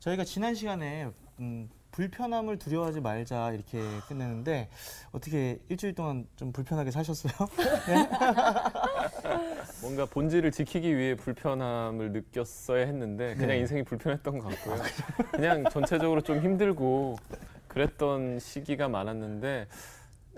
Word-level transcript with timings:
저희가 0.00 0.24
지난 0.24 0.54
시간에 0.54 1.08
음, 1.40 1.68
불편함을 1.90 2.58
두려워하지 2.58 3.00
말자 3.00 3.52
이렇게 3.52 3.80
끝내는데 4.08 4.68
어떻게 5.12 5.58
일주일 5.68 5.94
동안 5.94 6.26
좀 6.36 6.52
불편하게 6.52 6.90
사셨어요? 6.90 7.32
뭔가 9.82 10.06
본질을 10.06 10.52
지키기 10.52 10.96
위해 10.96 11.14
불편함을 11.16 12.12
느꼈어야 12.12 12.86
했는데 12.86 13.34
그냥 13.34 13.48
네. 13.48 13.58
인생이 13.58 13.82
불편했던 13.82 14.38
것 14.38 14.48
같고요. 14.48 14.76
그냥 15.32 15.64
전체적으로 15.70 16.20
좀 16.20 16.40
힘들고 16.40 17.16
그랬던 17.68 18.38
시기가 18.38 18.88
많았는데 18.88 19.66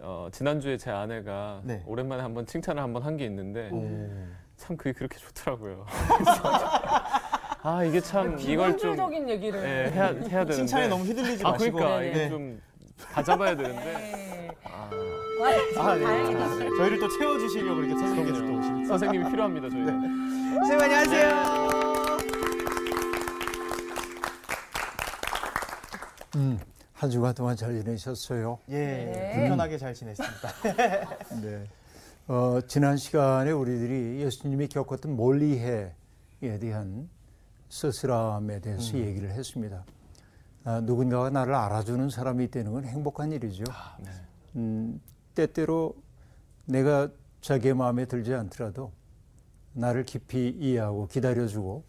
어, 0.01 0.29
지난주에 0.33 0.79
제 0.79 0.91
아내가 0.91 1.61
네. 1.65 1.83
오랜만에 1.87 2.23
한번 2.23 2.47
칭찬을 2.47 2.83
한번 2.83 3.03
한 3.03 3.17
게 3.17 3.27
있는데 3.27 3.69
오. 3.71 4.09
참 4.57 4.77
그게 4.77 4.93
그렇게 4.93 5.19
좋더라고요. 5.19 5.85
아 7.65 7.85
이게 7.85 8.01
참 8.01 8.37
이걸 8.41 8.77
좀 8.77 8.93
비관적인 8.93 9.29
얘기를. 9.29 9.61
예, 9.63 9.91
해야 9.93 10.07
해야 10.07 10.15
되는데 10.17 10.53
칭찬에 10.53 10.89
너무 10.89 11.05
휘둘리지 11.05 11.45
아 11.47 11.53
마시고 11.53 11.79
그러니까 11.79 12.01
네, 12.01 12.09
이게 12.11 12.19
네. 12.19 12.29
좀 12.29 12.61
다잡아야 13.13 13.57
되는데 13.57 13.85
네. 13.85 14.49
아, 14.65 14.91
와, 15.41 15.49
아, 15.91 15.95
네. 15.95 16.03
다행이다. 16.05 16.49
저희를 16.77 16.99
또 16.99 17.09
채워주시려고 17.09 17.81
이렇게 17.83 17.99
선생님께서 18.01 18.45
또 18.47 18.59
오신 18.59 18.87
선생님이 18.87 19.31
필요합니다 19.31 19.69
저희. 19.71 19.81
는 19.81 20.57
선생님 20.57 20.81
안녕하세요. 20.83 21.63
음, 26.35 26.59
한 26.95 27.11
주간 27.11 27.35
동안 27.35 27.57
잘 27.57 27.75
지내셨어요? 27.75 28.59
예, 28.71 28.75
네. 28.77 29.33
불편하게 29.37 29.79
잘 29.79 29.95
지냈습니다. 29.95 30.49
네. 31.43 31.65
어, 32.27 32.59
지난 32.67 32.97
시간에 32.97 33.53
우리들이 33.53 34.21
예수님이 34.23 34.67
겪었던 34.67 35.15
몰리해에 35.15 35.91
대한 36.61 37.09
쓸쓸함에 37.73 38.61
대해서 38.61 38.99
얘기를 38.99 39.31
했습니다. 39.31 39.85
아, 40.65 40.81
누군가가 40.83 41.31
나를 41.31 41.55
알아주는 41.55 42.11
사람이 42.11 42.45
있다는 42.45 42.71
건 42.71 42.85
행복한 42.85 43.33
일이죠. 43.33 43.65
네. 44.05 44.11
음, 44.57 45.01
때때로 45.35 45.95
내가 46.67 47.09
자기의 47.41 47.75
마음에 47.75 48.05
들지 48.05 48.35
않더라도 48.35 48.93
나를 49.73 50.05
깊이 50.05 50.51
이해하고 50.51 51.07
기다려주고 51.07 51.83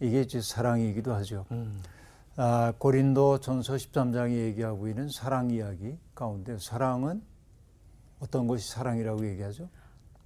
이게 0.00 0.20
이제 0.20 0.42
사랑이기도 0.42 1.14
하죠. 1.14 1.46
음. 1.52 1.82
아, 2.36 2.74
고린도 2.78 3.40
전서 3.40 3.76
13장이 3.76 4.36
얘기하고 4.48 4.88
있는 4.88 5.08
사랑 5.08 5.50
이야기 5.50 5.96
가운데 6.14 6.58
사랑은 6.60 7.22
어떤 8.20 8.46
것이 8.46 8.70
사랑이라고 8.70 9.26
얘기하죠? 9.30 9.70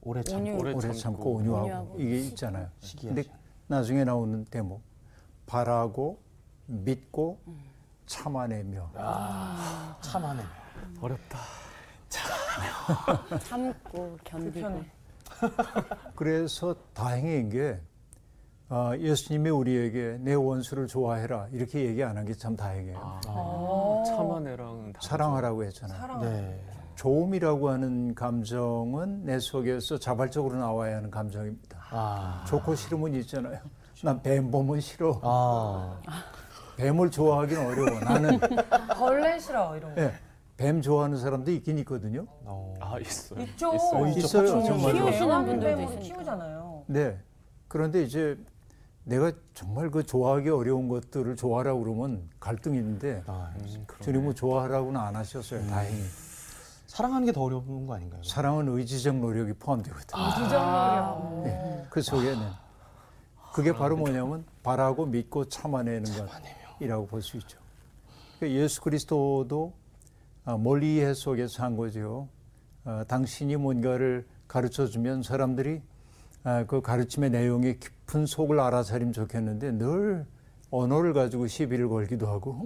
오래 0.00 0.24
참 0.24 0.40
온유. 0.40 0.56
오래 0.56 0.72
오래 0.72 0.80
참고 0.80 0.98
참고 0.98 1.32
온유하고, 1.34 1.64
온유하고 1.64 2.00
이게 2.00 2.20
있잖아요. 2.26 2.68
근데 3.00 3.22
나중에 3.68 4.02
나오는 4.04 4.44
대목 4.46 4.87
바라고 5.48 6.20
믿고 6.66 7.40
참아내며 8.06 8.90
참하네. 10.02 10.42
어렵다. 11.00 11.38
참고 13.48 14.16
견디고. 14.24 14.82
그래서 16.14 16.74
다행인 16.94 17.48
게 17.48 17.80
아, 18.70 18.94
예수님이 18.98 19.48
우리에게 19.48 20.18
내 20.20 20.34
원수를 20.34 20.86
좋아해라 20.88 21.48
이렇게 21.52 21.86
얘기 21.86 22.04
안 22.04 22.16
한 22.18 22.26
게 22.26 22.34
참 22.34 22.54
다행이에요. 22.54 22.98
아, 23.26 24.02
참아내랑은 24.06 24.92
다르죠. 24.92 25.08
사랑하라고 25.08 25.64
했잖아요. 25.64 25.98
사랑. 26.00 26.20
네. 26.20 26.62
좋음이라고 26.96 27.70
하는 27.70 28.14
감정은 28.14 29.24
내 29.24 29.38
속에서 29.38 29.98
자발적으로 29.98 30.56
나와야 30.58 30.96
하는 30.96 31.10
감정입니다. 31.10 31.78
아. 31.90 32.44
좋고 32.48 32.74
싫으면 32.74 33.14
있잖아요. 33.14 33.60
난뱀 34.02 34.50
보면 34.50 34.80
싫어. 34.80 35.20
아. 35.22 35.98
뱀을 36.76 37.10
좋아하기는 37.10 37.66
어려워. 37.66 38.00
나는 38.00 38.38
벌레 38.96 39.38
싫어 39.38 39.76
이런 39.76 39.94
거. 39.94 40.02
예, 40.02 40.12
뱀 40.56 40.80
좋아하는 40.80 41.18
사람도 41.18 41.50
있긴 41.50 41.78
있거든요. 41.80 42.26
어. 42.44 42.74
아 42.80 42.98
있어요. 43.00 43.40
있죠. 43.42 43.74
있어요. 43.74 44.06
있어요, 44.06 44.46
정말로. 44.46 44.78
키우시는 44.92 45.02
키우시는 45.10 45.44
분들도 45.46 45.82
있으니까. 45.82 46.00
키우잖아요. 46.14 46.84
네. 46.86 47.18
그런데 47.66 48.02
이제 48.04 48.38
내가 49.02 49.32
정말 49.54 49.90
그 49.90 50.04
좋아하기 50.06 50.48
어려운 50.50 50.88
것들을 50.88 51.34
좋아하라고 51.34 51.82
그러면 51.82 52.28
갈등이 52.38 52.78
있는데 52.78 53.22
아, 53.26 53.50
음. 53.58 53.86
주님은 54.00 54.34
좋아하라고는 54.36 55.00
안 55.00 55.16
하셨어요. 55.16 55.66
다행히. 55.66 56.02
사랑하는 56.86 57.26
게 57.26 57.32
더 57.32 57.42
어려운 57.42 57.86
거 57.86 57.94
아닌가요? 57.94 58.22
사랑은 58.22 58.68
의지적 58.68 59.16
노력이 59.16 59.54
포함되거든요. 59.54 60.22
이정렬이요. 60.46 61.42
네. 61.44 61.86
그 61.90 62.00
속에는 62.02 62.46
그게 63.58 63.72
바로 63.72 63.96
뭐냐면 63.96 64.44
바라고 64.62 65.04
믿고 65.04 65.46
참아내는 65.46 66.04
것이라고 66.78 67.06
볼 67.08 67.20
수 67.22 67.36
있죠. 67.38 67.58
그러니까 68.38 68.60
예수 68.62 68.80
그리스도도 68.80 69.72
아, 70.44 70.56
멀리 70.56 71.00
해 71.00 71.12
속에서 71.12 71.64
한 71.64 71.76
거죠. 71.76 72.28
아, 72.84 73.04
당신이 73.08 73.56
뭔가를 73.56 74.28
가르쳐 74.46 74.86
주면 74.86 75.24
사람들이 75.24 75.82
아, 76.44 76.64
그 76.66 76.80
가르침의 76.80 77.30
내용의 77.30 77.80
깊은 77.80 78.26
속을 78.26 78.60
알아차리면 78.60 79.12
좋겠는데 79.12 79.72
늘 79.72 80.24
언어를 80.70 81.12
가지고 81.12 81.48
시비를 81.48 81.88
걸기도 81.88 82.28
하고 82.28 82.64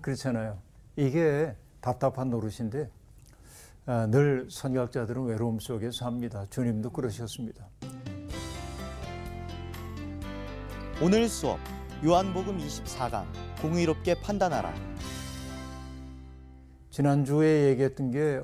그렇잖아요. 0.00 0.56
이게 0.96 1.54
답답한 1.82 2.30
노릇인데 2.30 2.88
아, 3.84 4.06
늘 4.06 4.48
선각자들은 4.50 5.26
외로움 5.26 5.58
속에 5.60 5.90
삽니다. 5.92 6.46
주님도 6.48 6.88
그러셨습니다. 6.88 7.68
오늘 11.02 11.28
수업 11.28 11.58
요한복음 12.04 12.58
24강 12.58 13.24
공의롭게 13.60 14.20
판단하라. 14.20 14.72
지난주에 16.90 17.68
얘기했던 17.70 18.10
게 18.10 18.40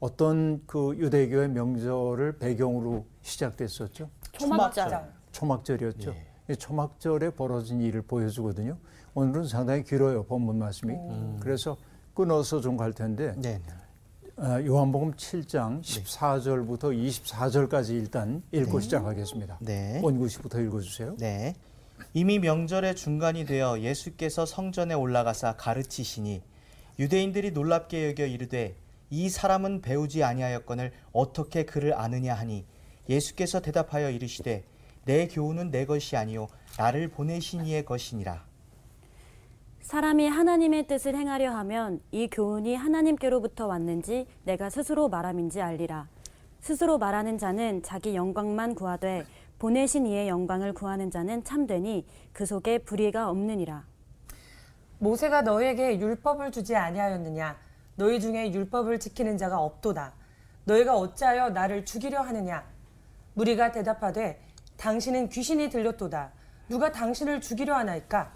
어떤 0.00 0.62
그 0.66 0.94
유대교의 0.98 1.48
명절을 1.50 2.38
배경으로 2.38 3.06
시작됐었죠. 3.22 4.10
초막장. 4.32 5.08
초막절이었죠. 5.32 6.14
이 6.50 6.56
초막절에 6.56 7.30
벌어진 7.30 7.80
일을 7.80 8.02
보여주거든요. 8.02 8.76
오늘은 9.14 9.46
상당히 9.46 9.82
길어요, 9.82 10.24
본문 10.24 10.58
말씀이. 10.58 10.94
그래서 11.40 11.76
끊어서 12.12 12.60
좀 12.60 12.76
갈 12.76 12.92
텐데, 12.92 13.32
네. 13.38 13.60
아, 14.36 14.60
요한복음 14.60 15.12
7장 15.12 15.80
14절부터 15.80 16.92
24절까지 16.92 17.90
일단 17.90 18.42
읽고 18.52 18.80
시작하겠습니다. 18.80 19.58
네. 19.60 20.00
원구시부터 20.02 20.60
읽어주세요. 20.60 21.16
네. 21.18 21.54
이미 22.12 22.38
명절의 22.38 22.96
중간이 22.96 23.46
되어 23.46 23.80
예수께서 23.80 24.46
성전에 24.46 24.94
올라가사 24.94 25.56
가르치시니 25.56 26.42
유대인들이 26.98 27.52
놀랍게 27.52 28.08
여겨 28.10 28.26
이르되 28.26 28.76
이 29.10 29.28
사람은 29.28 29.80
배우지 29.80 30.22
아니하였거늘 30.22 30.92
어떻게 31.12 31.64
그를 31.64 31.94
아느냐 31.94 32.34
하니 32.34 32.66
예수께서 33.08 33.60
대답하여 33.60 34.10
이르시되 34.10 34.64
내 35.04 35.28
교훈은 35.28 35.70
내 35.70 35.86
것이 35.86 36.16
아니요 36.16 36.48
나를 36.78 37.08
보내신 37.08 37.64
이의 37.66 37.84
것이니라. 37.84 38.44
사람이 39.82 40.26
하나님의 40.26 40.86
뜻을 40.86 41.14
행하려 41.14 41.52
하면 41.56 42.00
이 42.10 42.28
교훈이 42.28 42.74
하나님께로부터 42.74 43.66
왔는지 43.66 44.26
내가 44.44 44.70
스스로 44.70 45.08
말함인지 45.08 45.60
알리라. 45.60 46.08
스스로 46.60 46.96
말하는 46.96 47.36
자는 47.36 47.82
자기 47.82 48.14
영광만 48.14 48.74
구하되 48.74 49.26
보내신 49.58 50.06
이의 50.06 50.28
영광을 50.28 50.72
구하는 50.72 51.10
자는 51.10 51.44
참되니 51.44 52.06
그 52.32 52.46
속에 52.46 52.78
불의가 52.78 53.30
없느니라. 53.30 53.84
모세가 54.98 55.42
너에게 55.42 55.98
율법을 55.98 56.52
주지 56.52 56.76
아니하였느냐? 56.76 57.56
너희 57.96 58.20
중에 58.20 58.52
율법을 58.52 58.98
지키는 58.98 59.38
자가 59.38 59.60
없도다. 59.60 60.14
너희가 60.64 60.96
어찌하여 60.96 61.50
나를 61.50 61.84
죽이려 61.84 62.20
하느냐? 62.22 62.64
무리가 63.34 63.72
대답하되 63.72 64.40
당신은 64.76 65.28
귀신이 65.28 65.68
들렸도다. 65.70 66.32
누가 66.68 66.90
당신을 66.90 67.40
죽이려 67.40 67.74
하나이까? 67.74 68.32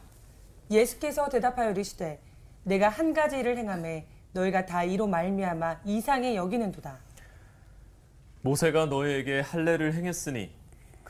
예수께서 0.71 1.29
대답하여 1.29 1.71
이르시되 1.71 2.21
내가 2.65 2.89
한 2.89 3.15
가지 3.15 3.39
일을 3.39 3.57
행함에 3.57 4.07
너희가 4.33 4.67
다 4.67 4.85
이로 4.85 5.07
말미암아 5.07 5.81
이상히 5.85 6.37
여기는도다. 6.37 6.99
모세가 8.43 8.87
너희에게 8.87 9.41
할례를 9.41 9.95
행했으니 9.95 10.58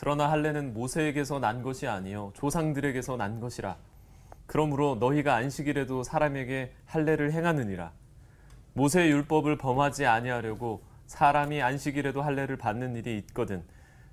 그러나 0.00 0.30
할례는 0.30 0.74
모세에게서 0.74 1.40
난 1.40 1.60
것이 1.60 1.88
아니요 1.88 2.30
조상들에게서 2.34 3.16
난 3.16 3.40
것이라. 3.40 3.76
그러므로 4.46 4.94
너희가 4.94 5.34
안식일에도 5.34 6.04
사람에게 6.04 6.72
할례를 6.86 7.32
행하느니라. 7.32 7.90
모세의 8.74 9.10
율법을 9.10 9.58
범하지 9.58 10.06
아니하려고 10.06 10.82
사람이 11.06 11.60
안식일에도 11.62 12.22
할례를 12.22 12.56
받는 12.56 12.94
일이 12.94 13.18
있거든. 13.18 13.64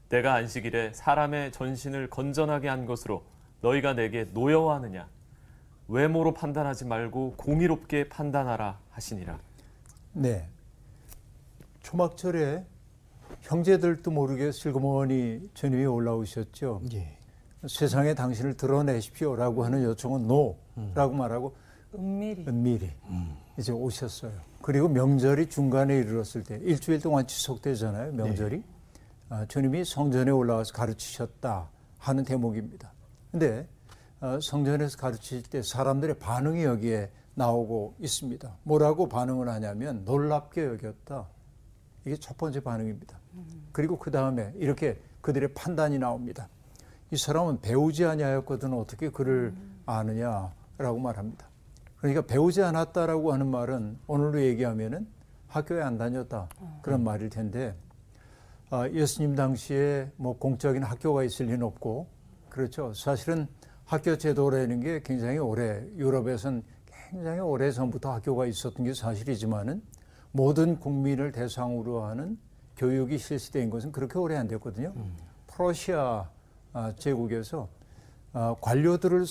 내가 0.10 0.34
안식일에 0.34 0.94
사람의 0.94 1.52
전신을 1.52 2.10
건전하게 2.10 2.68
한 2.68 2.88
것으로 2.88 3.24
너희가 3.62 3.94
내게 3.94 4.26
노여워하느냐? 4.34 5.08
외모로 5.88 6.34
판단하지 6.34 6.86
말고 6.86 7.36
공의롭게 7.38 8.10
판단하라 8.10 8.80
하시니라. 8.90 9.38
네. 10.14 10.50
초막절에 11.84 12.66
형제들도 13.42 14.10
모르게 14.12 14.52
슬그머니 14.52 15.50
주님이 15.54 15.86
올라오셨죠. 15.86 16.82
예. 16.94 17.18
세상에 17.68 18.14
당신을 18.14 18.56
드러내십시오라고 18.56 19.66
하는 19.66 19.84
요청은 19.84 20.28
no라고 20.28 21.14
말하고 21.14 21.56
은밀히. 21.96 22.46
은밀히 22.48 22.92
이제 23.58 23.72
오셨어요. 23.72 24.34
그리고 24.62 24.88
명절이 24.88 25.50
중간에 25.50 25.98
이르렀을 25.98 26.44
때 26.44 26.60
일주일 26.64 27.00
동안 27.00 27.26
지속되잖아요. 27.28 28.14
명절이 28.14 28.64
아, 29.30 29.46
주님이 29.48 29.86
성전에 29.86 30.32
올라와서 30.32 30.74
가르치셨다 30.74 31.70
하는 31.98 32.24
대목입니다. 32.24 32.92
근데 33.32 33.68
어, 34.22 34.40
성전에서 34.42 34.98
가르치실 34.98 35.44
때 35.44 35.62
사람들의 35.62 36.20
반응이 36.20 36.64
여기에 36.64 37.12
나오고 37.34 37.96
있습니다. 38.00 38.58
뭐라고 38.64 39.10
반응을 39.10 39.50
하냐면 39.50 40.04
놀랍게 40.06 40.66
여겼다. 40.66 41.28
이게 42.06 42.16
첫 42.18 42.38
번째 42.38 42.62
반응입니다. 42.62 43.20
그리고 43.72 43.98
그 43.98 44.12
다음에 44.12 44.54
이렇게 44.56 45.00
그들의 45.22 45.54
판단이 45.54 46.00
나옵니다. 46.00 46.48
이 47.12 47.18
사람은 47.18 47.62
배우지 47.62 48.06
아니하였거든 48.06 48.74
어떻게 48.74 49.10
그를 49.10 49.54
아느냐라고 49.86 51.00
말합니다. 51.00 51.48
그러니까 51.98 52.22
배우지 52.22 52.62
않았다라고 52.62 53.34
하는 53.34 53.48
말은 53.48 53.98
오늘로 54.08 54.42
얘기하면은 54.42 55.08
학교에 55.48 55.82
안 55.82 55.98
다녔다 55.98 56.50
그런 56.82 57.04
말일 57.04 57.30
텐데 57.30 57.76
아, 58.70 58.90
예수님 58.90 59.36
당시에 59.36 60.12
뭐 60.18 60.38
공적인 60.38 60.84
학교가 60.84 61.24
있을 61.24 61.46
리는 61.46 61.64
없고 61.64 62.08
그렇죠. 62.50 62.94
사실은 62.94 63.48
학교 63.86 64.18
제도라는 64.18 64.80
게 64.80 65.02
굉장히 65.04 65.38
오래 65.38 65.86
유럽에선 65.96 66.64
굉장히 67.12 67.40
오래 67.40 67.72
전부터 67.72 68.12
학교가 68.12 68.48
있었던 68.48 68.86
게 68.86 68.94
사실이지만은 68.94 69.82
모든 70.32 70.80
국민을 70.80 71.32
대상으로 71.32 72.04
하는 72.04 72.38
교육이 72.78 73.18
실시된 73.18 73.70
것은 73.70 73.92
그렇게 73.92 74.18
오래 74.20 74.36
안 74.36 74.48
됐거든요. 74.48 74.94
프러시아 75.48 76.30
아, 76.74 76.94
제국에서 76.98 77.70
아, 78.34 78.56
관료들을 78.62 79.26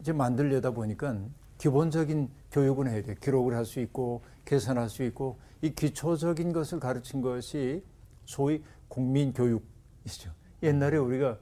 이제 0.00 0.12
만들려다 0.12 0.72
보니까 0.72 1.16
기본적인 1.58 2.28
교육은 2.50 2.88
해야 2.88 3.02
돼. 3.02 3.14
기록을 3.14 3.54
할 3.54 3.64
수 3.64 3.80
있고 3.80 4.22
계산할 4.44 4.88
수 4.88 5.04
있고 5.04 5.38
이 5.62 5.70
기초적인 5.74 6.52
것을 6.52 6.80
가르친 6.80 7.20
것이 7.20 7.84
소위 8.24 8.64
국민 8.88 9.32
교육이죠. 9.32 10.32
옛날에 10.62 10.96
우리가 10.96 11.38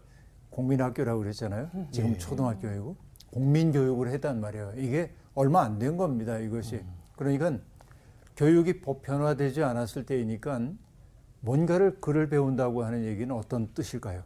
국민학교라고 0.50 1.20
그랬잖아요. 1.20 1.70
지금 1.92 2.18
초등학교이고 2.18 2.96
국민 3.30 3.72
교육을 3.72 4.08
했단 4.10 4.40
말이에요. 4.40 4.72
이게 4.76 5.12
얼마 5.34 5.62
안 5.62 5.78
된 5.78 5.96
겁니다. 5.96 6.38
이것이. 6.38 6.82
그러니까 7.16 7.58
교육이 8.36 8.80
보편화되지 8.80 9.62
않았을 9.62 10.04
때이니까 10.04 10.60
뭔가를 11.40 12.00
글을 12.00 12.28
배운다고 12.28 12.84
하는 12.84 13.04
얘기는 13.04 13.32
어떤 13.34 13.68
뜻일까요? 13.74 14.22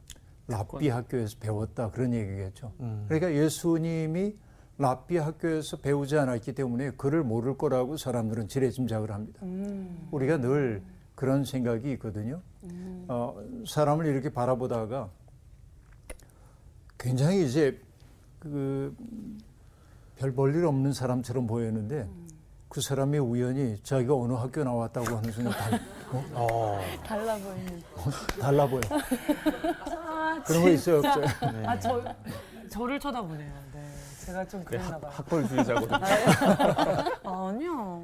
랍비 0.49 0.89
학교에서 0.89 1.37
배웠다 1.39 1.91
그런 1.91 2.13
얘기겠죠. 2.13 2.73
그러니까 3.09 3.33
예수님이 3.33 4.37
랍비 4.79 5.17
학교에서 5.19 5.77
배우지 5.77 6.19
않았기 6.19 6.53
때문에 6.55 6.91
글을 6.93 7.23
모를 7.23 7.57
거라고 7.57 7.97
사람들은 7.97 8.49
지레짐작을 8.49 9.11
합니다. 9.13 9.41
우리가 10.11 10.39
늘 10.39 10.83
그런 11.15 11.45
생각이 11.45 11.93
있거든요. 11.93 12.41
어, 13.09 13.37
사람을 13.67 14.07
이렇게 14.07 14.31
바라보다가 14.31 15.11
굉장히 16.99 17.45
이제 17.47 17.81
그 18.41 18.95
별 20.23 20.33
볼일 20.33 20.65
없는 20.67 20.93
사람처럼 20.93 21.49
보였는데 21.49 22.07
그 22.73 22.81
사람이 22.81 23.19
우연히 23.19 23.79
자기가 23.83 24.15
어느 24.15 24.33
학교 24.33 24.65
나왔다고 24.65 25.15
하는 25.19 25.31
순간 25.31 25.53
달, 25.53 25.79
어? 26.33 26.81
달라 27.05 27.37
보이는. 27.37 27.83
달라 28.41 28.67
보여. 28.67 28.81
아, 29.95 30.43
그런 30.47 30.63
거 30.63 30.71
있어요, 30.71 31.01
없어요? 31.01 31.27
아, 31.67 31.79
저, 31.79 32.03
저를 32.71 32.99
쳐다보네요. 32.99 33.53
네. 33.75 33.85
제가 34.25 34.49
좀 34.49 34.65
그랬나 34.65 34.99
봐요. 34.99 35.13
학벌주의자거든요. 35.15 35.99
아니요. 37.31 38.03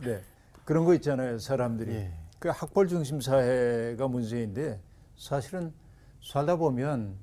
네. 0.00 0.22
그런 0.64 0.84
거 0.84 0.94
있잖아요, 0.94 1.40
사람들이. 1.40 1.92
예. 1.92 2.12
그 2.38 2.50
학벌 2.50 2.86
중심 2.86 3.20
사회가 3.20 4.06
문제인데 4.06 4.80
사실은 5.18 5.74
살다 6.32 6.54
보면 6.54 7.16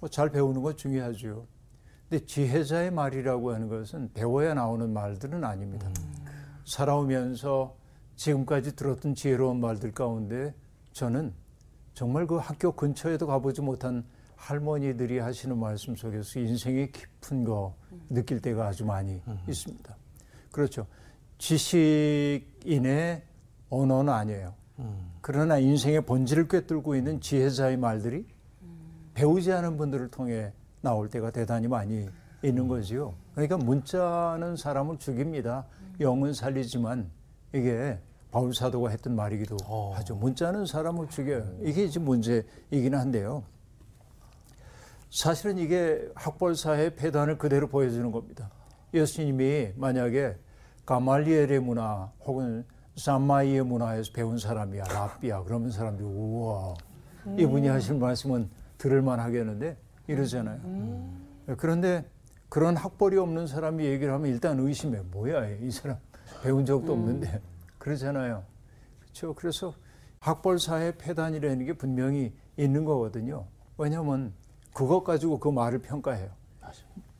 뭐 0.00 0.08
잘 0.08 0.30
배우는 0.30 0.62
건 0.62 0.74
중요하죠. 0.74 1.44
근데 2.08 2.24
지혜자의 2.24 2.90
말이라고 2.90 3.52
하는 3.52 3.68
것은 3.68 4.10
배워야 4.14 4.54
나오는 4.54 4.92
말들은 4.92 5.44
아닙니다. 5.44 5.90
살아오면서 6.64 7.76
지금까지 8.16 8.74
들었던 8.76 9.14
지혜로운 9.14 9.60
말들 9.60 9.92
가운데 9.92 10.54
저는 10.92 11.32
정말 11.94 12.26
그 12.26 12.36
학교 12.36 12.72
근처에도 12.72 13.26
가보지 13.26 13.60
못한 13.60 14.04
할머니들이 14.36 15.18
하시는 15.18 15.58
말씀 15.58 15.96
속에서 15.96 16.40
인생의 16.40 16.92
깊은 16.92 17.44
거 17.44 17.74
느낄 18.08 18.40
때가 18.40 18.68
아주 18.68 18.84
많이 18.84 19.20
있습니다. 19.48 19.96
그렇죠. 20.50 20.86
지식인의 21.38 23.22
언어는 23.68 24.12
아니에요. 24.12 24.54
그러나 25.20 25.58
인생의 25.58 26.02
본질을 26.06 26.48
꿰뚫고 26.48 26.96
있는 26.96 27.20
지혜자의 27.20 27.76
말들이 27.76 28.26
배우지 29.14 29.52
않은 29.52 29.76
분들을 29.76 30.08
통해 30.10 30.52
나올 30.88 31.10
때가 31.10 31.30
대단히 31.30 31.68
많이 31.68 32.08
있는 32.42 32.66
거지요. 32.66 33.12
그러니까 33.34 33.58
문자는 33.58 34.56
사람을 34.56 34.98
죽입니다. 34.98 35.66
영은 36.00 36.32
살리지만 36.32 37.10
이게 37.52 37.98
바울 38.30 38.54
사도가 38.54 38.88
했던 38.88 39.14
말이기도 39.14 39.56
하죠. 39.94 40.14
문자는 40.16 40.64
사람을 40.64 41.08
죽여요. 41.10 41.44
이게 41.60 41.84
이제 41.84 42.00
문제이기는 42.00 42.98
한데요. 42.98 43.42
사실은 45.10 45.58
이게 45.58 46.08
학벌사의 46.14 46.94
폐단을 46.96 47.36
그대로 47.36 47.66
보여주는 47.68 48.10
겁니다. 48.10 48.50
예수님이 48.94 49.72
만약에 49.76 50.36
가말리엘의 50.86 51.60
문화 51.60 52.10
혹은 52.24 52.64
산마이의 52.96 53.62
문화에서 53.62 54.10
배운 54.14 54.38
사람이야, 54.38 54.84
랍비야. 54.84 55.42
그러면 55.44 55.70
사람들이 55.70 56.08
우와, 56.08 56.74
이분이 57.38 57.68
하실 57.68 57.96
말씀은 57.96 58.48
들을 58.78 59.02
만 59.02 59.20
하겠는데 59.20 59.76
이러잖아요. 60.08 60.60
그런데 61.58 62.04
그런 62.48 62.76
학벌이 62.76 63.16
없는 63.18 63.46
사람이 63.46 63.84
얘기를 63.84 64.12
하면 64.14 64.30
일단 64.30 64.58
의심해. 64.58 65.00
뭐야, 65.10 65.48
이 65.60 65.70
사람 65.70 65.98
배운 66.42 66.64
적도 66.64 66.92
없는데. 66.94 67.40
그러잖아요. 67.78 68.42
그렇죠. 69.00 69.34
그래서 69.34 69.74
학벌사의 70.20 70.98
폐단이라는 70.98 71.64
게 71.66 71.72
분명히 71.74 72.34
있는 72.56 72.84
거거든요. 72.84 73.46
왜냐하면 73.76 74.32
그것 74.74 75.04
가지고 75.04 75.38
그 75.38 75.48
말을 75.48 75.78
평가해요. 75.80 76.30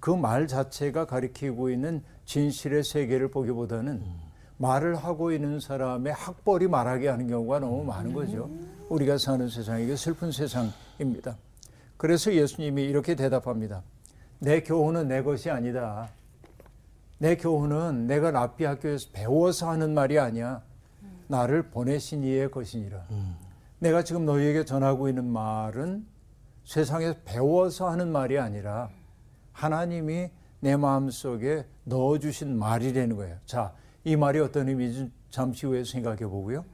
그 0.01 0.15
말 0.15 0.47
자체가 0.47 1.07
가리키고 1.07 1.71
있는 1.71 2.03
진실의 2.25 2.85
세계를 2.85 3.31
보기보다는 3.31 4.03
말을 4.57 4.95
하고 4.97 5.33
있는 5.33 5.61
사람의 5.61 6.13
학벌이 6.13 6.69
말하게 6.69 7.09
하는 7.09 7.27
경우가 7.29 7.59
너무 7.61 7.85
많은 7.85 8.13
거죠. 8.13 8.49
우리가 8.89 9.19
사는 9.19 9.49
세상이 9.49 9.97
슬픈 9.97 10.31
세상입니다. 10.33 11.37
그래서 11.99 12.33
예수님이 12.33 12.85
이렇게 12.85 13.15
대답합니다. 13.15 13.83
내 14.39 14.63
교훈은 14.63 15.09
내 15.09 15.23
것이 15.23 15.51
아니다. 15.51 16.09
내 17.19 17.37
교훈은 17.37 18.07
내가 18.07 18.31
랍비 18.31 18.65
학교에서 18.65 19.09
배워서 19.13 19.69
하는 19.69 19.93
말이 19.93 20.19
아니야. 20.19 20.63
나를 21.27 21.71
보내신 21.71 22.25
이의 22.25 22.51
것이니라. 22.51 23.05
내가 23.81 24.03
지금 24.05 24.25
너희에게 24.25 24.65
전하고 24.65 25.09
있는 25.09 25.25
말은 25.27 26.07
세상에서 26.65 27.17
배워서 27.25 27.91
하는 27.91 28.11
말이 28.13 28.39
아니라 28.39 28.91
하나님이 29.53 30.31
내 30.61 30.77
마음 30.77 31.11
속에 31.11 31.67
넣어주신 31.85 32.57
말이라는 32.57 33.17
거예요. 33.17 33.37
자, 33.45 33.73
이 34.05 34.15
말이 34.17 34.39
어떤 34.39 34.69
의미인지 34.69 35.11
잠시 35.31 35.67
후에 35.67 35.85
생각해 35.85 36.19
보고요. 36.19 36.65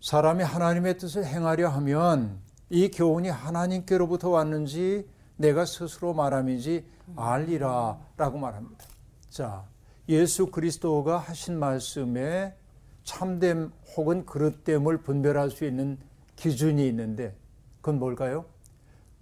사람이 0.00 0.42
하나님의 0.42 0.98
뜻을 0.98 1.24
행하려 1.24 1.68
하면 1.68 2.38
이 2.72 2.90
교훈이 2.90 3.28
하나님께로부터 3.28 4.30
왔는지 4.30 5.06
내가 5.36 5.66
스스로 5.66 6.14
말함인지 6.14 6.86
알리라 7.16 7.98
라고 8.16 8.38
말합니다. 8.38 8.86
자, 9.28 9.66
예수 10.08 10.46
그리스도가 10.46 11.18
하신 11.18 11.58
말씀에 11.58 12.56
참됨 13.04 13.70
혹은 13.94 14.24
그릇됨을 14.24 15.02
분별할 15.02 15.50
수 15.50 15.66
있는 15.66 15.98
기준이 16.34 16.88
있는데 16.88 17.36
그건 17.82 17.98
뭘까요? 17.98 18.46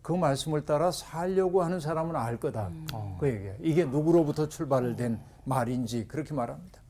그 0.01 0.13
말씀을 0.13 0.65
따라 0.65 0.93
살려고 0.93 1.65
하는 1.65 1.81
사람은 1.81 2.15
알 2.15 2.39
거다. 2.39 2.71
그 3.19 3.29
얘기예요. 3.29 3.57
이게 3.61 3.85
누구로부터 3.85 4.49
출발된 4.49 5.19
말인지 5.43 6.07
그렇게 6.07 6.35
말합니다. 6.35 6.81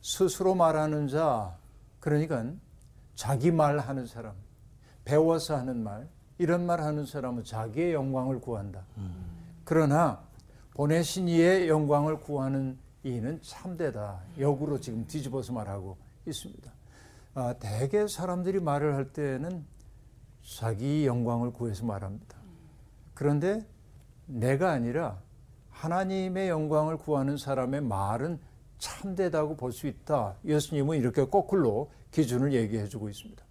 스스로 0.00 0.54
말하는 0.54 1.08
자, 1.08 1.54
그러니까 2.00 2.46
자기 3.14 3.50
말 3.50 3.78
하는 3.78 4.06
사람, 4.06 4.32
배워서 5.04 5.56
하는 5.56 5.82
말, 5.82 6.08
이런 6.38 6.66
말 6.66 6.80
하는 6.80 7.04
사람은 7.06 7.44
자기의 7.44 7.92
영광을 7.92 8.40
구한다. 8.40 8.84
그러나 9.64 10.22
보내신 10.74 11.28
이의 11.28 11.68
영광을 11.68 12.20
구하는 12.20 12.78
이는 13.04 13.40
참되다. 13.42 14.20
역으로 14.38 14.80
지금 14.80 15.06
뒤집어서 15.06 15.52
말하고 15.52 15.96
있습니다. 16.26 16.70
아, 17.34 17.54
대개 17.58 18.06
사람들이 18.06 18.60
말을 18.60 18.94
할 18.94 19.12
때는 19.12 19.64
자기 20.56 21.06
영광을 21.06 21.52
구해서 21.52 21.84
말합니다. 21.84 22.36
그런데 23.14 23.66
내가 24.26 24.70
아니라 24.70 25.18
하나님의 25.70 26.48
영광을 26.48 26.96
구하는 26.96 27.36
사람의 27.36 27.80
말은 27.82 28.38
참되다고 28.78 29.56
볼 29.56 29.72
수 29.72 29.86
있다. 29.86 30.36
예수님은 30.44 30.98
이렇게 30.98 31.24
거꾸로 31.24 31.90
기준을 32.10 32.52
얘기해 32.52 32.86
주고 32.88 33.08
있습니다. 33.08 33.42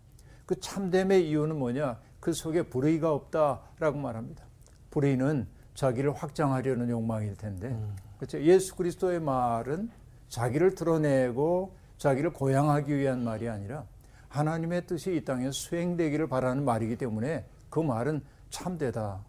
그 0.52 0.60
참됨의 0.60 1.30
이유는 1.30 1.60
뭐냐? 1.60 1.98
그 2.20 2.34
속에 2.34 2.64
불의가 2.64 3.14
없다라고 3.14 3.98
말합니다. 4.00 4.44
불의는 4.90 5.48
자기를 5.76 6.14
확장하려는 6.14 6.90
욕망일 6.90 7.38
텐데, 7.38 7.74
그렇죠? 8.18 8.42
예수 8.42 8.76
그리스도의 8.76 9.22
말은 9.22 9.90
자기를 10.28 10.76
드러내고 10.76 11.74
자기를 11.98 12.34
고양하기 12.34 12.94
위한 12.98 13.24
말이 13.24 13.48
아니라 13.48 13.86
하나님의 14.28 14.88
뜻이 14.88 15.16
이 15.16 15.24
땅에 15.24 15.52
수행되기를 15.52 16.28
바라는 16.28 16.66
말이기 16.66 16.98
때문에 16.98 17.46
그 17.70 17.80
말은 17.80 18.22
참되다. 18.50 19.24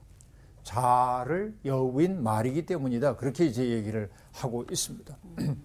자를 0.64 1.57
여윈 1.64 2.21
말이기 2.21 2.67
때문이다. 2.67 3.14
그렇게 3.14 3.47
이제 3.47 3.69
얘기를 3.69 4.11
하고 4.33 4.64
있습니다. 4.69 5.17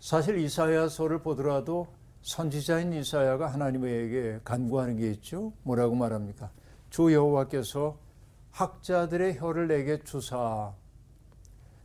사실 0.00 0.38
이사야서를 0.38 1.20
보더라도 1.22 1.86
선지자인 2.26 2.92
이사야가 2.92 3.46
하나님에게 3.46 4.40
간구하는 4.42 4.96
게 4.96 5.12
있죠. 5.12 5.52
뭐라고 5.62 5.94
말합니까? 5.94 6.50
주 6.90 7.12
여호와께서 7.12 7.96
학자들의 8.50 9.38
혀를 9.38 9.68
내게 9.68 10.02
주사 10.02 10.74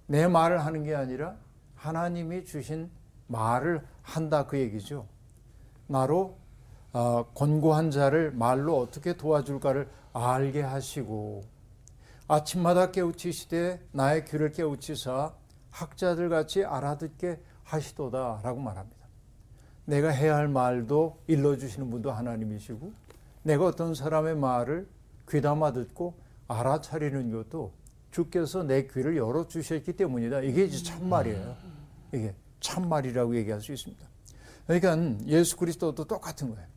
내 0.08 0.28
말을 0.28 0.66
하는 0.66 0.84
게 0.84 0.96
아니라 0.96 1.36
하나님이 1.76 2.44
주신 2.46 2.90
말을 3.28 3.86
한다 4.02 4.48
그 4.48 4.58
얘기죠. 4.58 5.06
나로 5.86 6.40
어, 6.92 7.24
권고한 7.36 7.92
자를 7.92 8.32
말로 8.32 8.80
어떻게 8.80 9.16
도와줄까를 9.16 9.88
알게 10.12 10.64
하시고 10.64 11.44
아침마다 12.28 12.90
깨우치시되 12.90 13.90
나의 13.92 14.26
귀를 14.26 14.52
깨우치사 14.52 15.34
학자들 15.70 16.30
같이 16.30 16.66
알아듣게 16.66 17.40
하시도다라고 17.64 18.60
말합니다. 18.60 19.01
내가 19.92 20.10
해야 20.10 20.38
할 20.38 20.48
말도 20.48 21.18
일러주시는 21.28 21.90
분도 21.90 22.12
하나님이시고 22.12 22.94
내가 23.44 23.66
어떤 23.66 23.94
사람의 23.94 24.38
말을 24.38 24.88
귀담아 25.30 25.74
듣고 25.74 26.14
알아차리는 26.48 27.30
것도 27.32 27.74
주께서 28.10 28.64
내 28.64 28.88
귀를 28.88 29.18
열어주셨기 29.18 29.94
때문이다. 29.94 30.42
이게 30.42 30.70
참말이에요. 30.70 31.56
이게 32.14 32.34
참말이라고 32.62 33.36
얘기할 33.36 33.60
수 33.60 33.74
있습니다. 33.74 34.06
그러니까 34.66 35.26
예수 35.28 35.58
그리스도도 35.58 36.06
똑같은 36.06 36.52
거예요. 36.52 36.68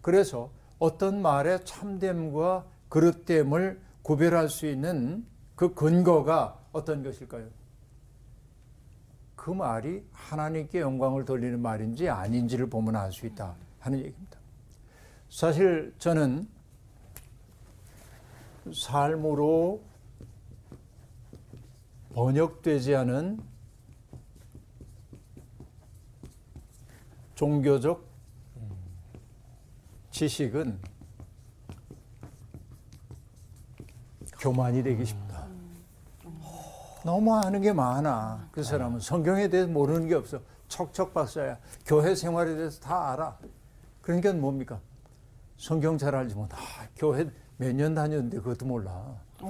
그래서 0.00 0.50
어떤 0.78 1.20
말의 1.20 1.62
참됨과 1.64 2.64
그릇됨을 2.88 3.80
구별할 4.00 4.48
수 4.48 4.66
있는 4.66 5.26
그 5.56 5.74
근거가 5.74 6.58
어떤 6.72 7.02
것일까요? 7.02 7.48
그 9.46 9.52
말이 9.52 10.04
하나님께 10.12 10.80
영광을 10.80 11.24
돌리는 11.24 11.62
말인지 11.62 12.08
아닌지를 12.08 12.68
보면 12.68 12.96
알 12.96 13.12
수 13.12 13.26
있다 13.26 13.54
하는 13.78 14.00
얘기입니다. 14.00 14.40
사실 15.30 15.94
저는 16.00 16.48
삶으로 18.74 19.80
번역되지 22.12 22.96
않은 22.96 23.38
종교적 27.36 28.04
지식은 30.10 30.76
교만이 34.40 34.82
되기 34.82 35.04
쉽다. 35.04 35.25
너무 37.06 37.32
아는 37.36 37.62
게 37.62 37.72
많아. 37.72 38.48
그 38.50 38.64
사람은 38.64 38.98
성경에 38.98 39.48
대해서 39.48 39.70
모르는 39.70 40.08
게 40.08 40.16
없어. 40.16 40.40
척척 40.66 41.14
박사야. 41.14 41.56
교회 41.86 42.16
생활에 42.16 42.56
대해서 42.56 42.80
다 42.80 43.12
알아. 43.12 43.38
그러니까 44.02 44.32
뭡니까? 44.32 44.80
성경 45.56 45.96
잘 45.96 46.16
알지 46.16 46.34
못. 46.34 46.52
아, 46.52 46.56
교회 46.96 47.30
몇 47.58 47.72
년 47.72 47.94
다녔는데 47.94 48.38
그것도 48.38 48.66
몰라. 48.66 48.90
어? 49.40 49.48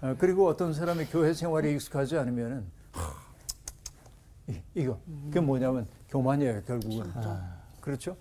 어, 0.00 0.14
그리고 0.18 0.46
어떤 0.46 0.72
사람이 0.72 1.06
교회 1.06 1.34
생활에 1.34 1.72
익숙하지 1.72 2.16
않으면은 2.16 2.64
하, 2.92 3.12
이, 4.46 4.62
이거 4.74 5.00
그게 5.24 5.40
뭐냐면 5.40 5.88
교만이에요 6.08 6.62
결국은 6.62 7.12
그렇죠? 7.80 8.16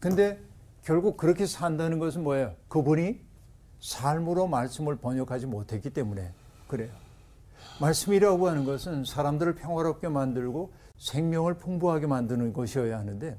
근데 0.00 0.40
결국 0.82 1.18
그렇게 1.18 1.44
산다는 1.44 1.98
것은 1.98 2.22
뭐예요? 2.22 2.54
그분이 2.68 3.20
삶으로 3.80 4.46
말씀을 4.46 4.96
번역하지 4.96 5.44
못했기 5.46 5.90
때문에 5.90 6.32
그래요. 6.68 6.90
말씀이라고 7.80 8.48
하는 8.48 8.64
것은 8.64 9.04
사람들을 9.04 9.54
평화롭게 9.54 10.08
만들고 10.08 10.72
생명을 10.98 11.54
풍부하게 11.54 12.06
만드는 12.06 12.52
것이어야 12.52 12.98
하는데 12.98 13.36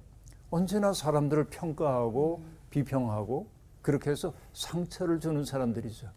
언제나 0.49 0.93
사람들을 0.93 1.45
평가하고 1.45 2.43
비평하고 2.69 3.47
그렇게 3.81 4.11
해서 4.11 4.33
상처를 4.53 5.19
주는 5.19 5.43
사람들이죠. 5.43 6.07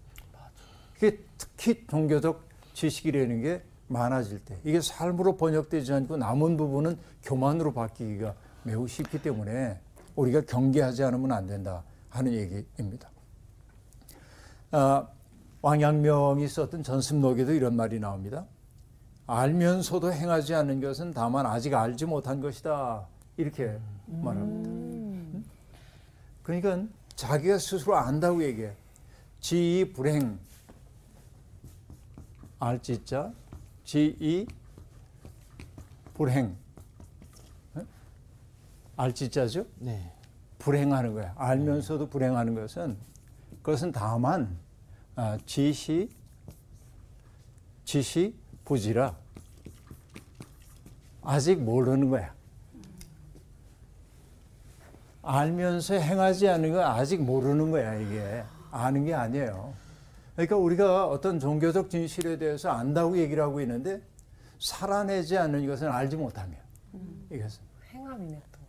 그게 0.94 1.18
특히 1.38 1.86
종교적 1.86 2.44
지식이라는 2.74 3.42
게 3.42 3.62
많아질 3.88 4.44
때 4.44 4.58
이게 4.64 4.80
삶으로 4.80 5.36
번역되지 5.36 5.92
않고 5.92 6.16
남은 6.16 6.56
부분은 6.56 6.98
교만으로 7.22 7.72
바뀌기가 7.72 8.34
매우 8.62 8.86
쉽기 8.86 9.20
때문에 9.22 9.80
우리가 10.14 10.42
경계하지 10.42 11.02
않으면 11.04 11.32
안 11.32 11.46
된다 11.46 11.82
하는 12.10 12.32
얘기입니다. 12.32 13.10
아, 14.72 15.08
왕양명이 15.62 16.48
썼던 16.48 16.82
전습록에도 16.82 17.52
이런 17.52 17.76
말이 17.76 18.00
나옵니다. 18.00 18.46
알면서도 19.26 20.12
행하지 20.12 20.54
않는 20.54 20.80
것은 20.80 21.12
다만 21.12 21.46
아직 21.46 21.74
알지 21.74 22.06
못한 22.06 22.40
것이다. 22.40 23.06
이렇게 23.36 23.78
말합니다. 24.06 24.70
음? 24.70 25.44
그러니까 26.42 26.82
자기가 27.14 27.58
스스로 27.58 27.96
안다고 27.96 28.42
얘기해. 28.42 28.72
지이 29.40 29.92
불행. 29.92 30.38
알지자. 32.58 33.32
지이 33.84 34.46
불행. 36.14 36.56
어? 37.74 37.82
알지자죠? 38.96 39.64
네. 39.78 40.12
불행하는 40.58 41.14
거야. 41.14 41.32
알면서도 41.36 42.08
불행하는 42.08 42.54
것은 42.54 42.96
그것은 43.62 43.92
다만 43.92 44.58
아, 45.22 45.36
지시 45.44 46.08
지시 47.84 48.34
부지라 48.64 49.14
아직 51.20 51.60
모르는 51.60 52.08
거야. 52.08 52.34
알면서 55.20 55.96
행하지 55.96 56.48
않는 56.48 56.72
건 56.72 56.84
아직 56.84 57.22
모르는 57.22 57.70
거야 57.70 57.96
이게 57.96 58.42
아는 58.70 59.04
게 59.04 59.12
아니에요. 59.12 59.74
그러니까 60.36 60.56
우리가 60.56 61.06
어떤 61.08 61.38
종교적 61.38 61.90
진실에 61.90 62.38
대해서 62.38 62.70
안다고 62.70 63.18
얘기를 63.18 63.42
하고 63.42 63.60
있는데 63.60 64.00
살아내지 64.58 65.36
않는 65.36 65.66
것은 65.66 65.88
알지 65.88 66.16
못하며 66.16 66.56
이것은 67.30 67.62
행함이네 67.92 68.40
또. 68.52 68.59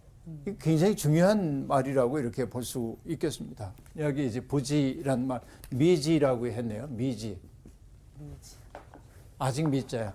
굉장히 0.60 0.96
중요한 0.96 1.68
말이라고 1.68 2.20
이렇게 2.20 2.50
볼 2.50 2.64
수 2.64 2.98
있겠습니다. 3.06 3.74
여기 3.98 4.28
이제 4.28 4.40
부지란 4.40 5.28
말, 5.28 5.42
미지라고 5.72 6.48
했네요. 6.48 6.88
미지. 6.90 7.40
아직 9.40 9.68
미자야. 9.68 10.14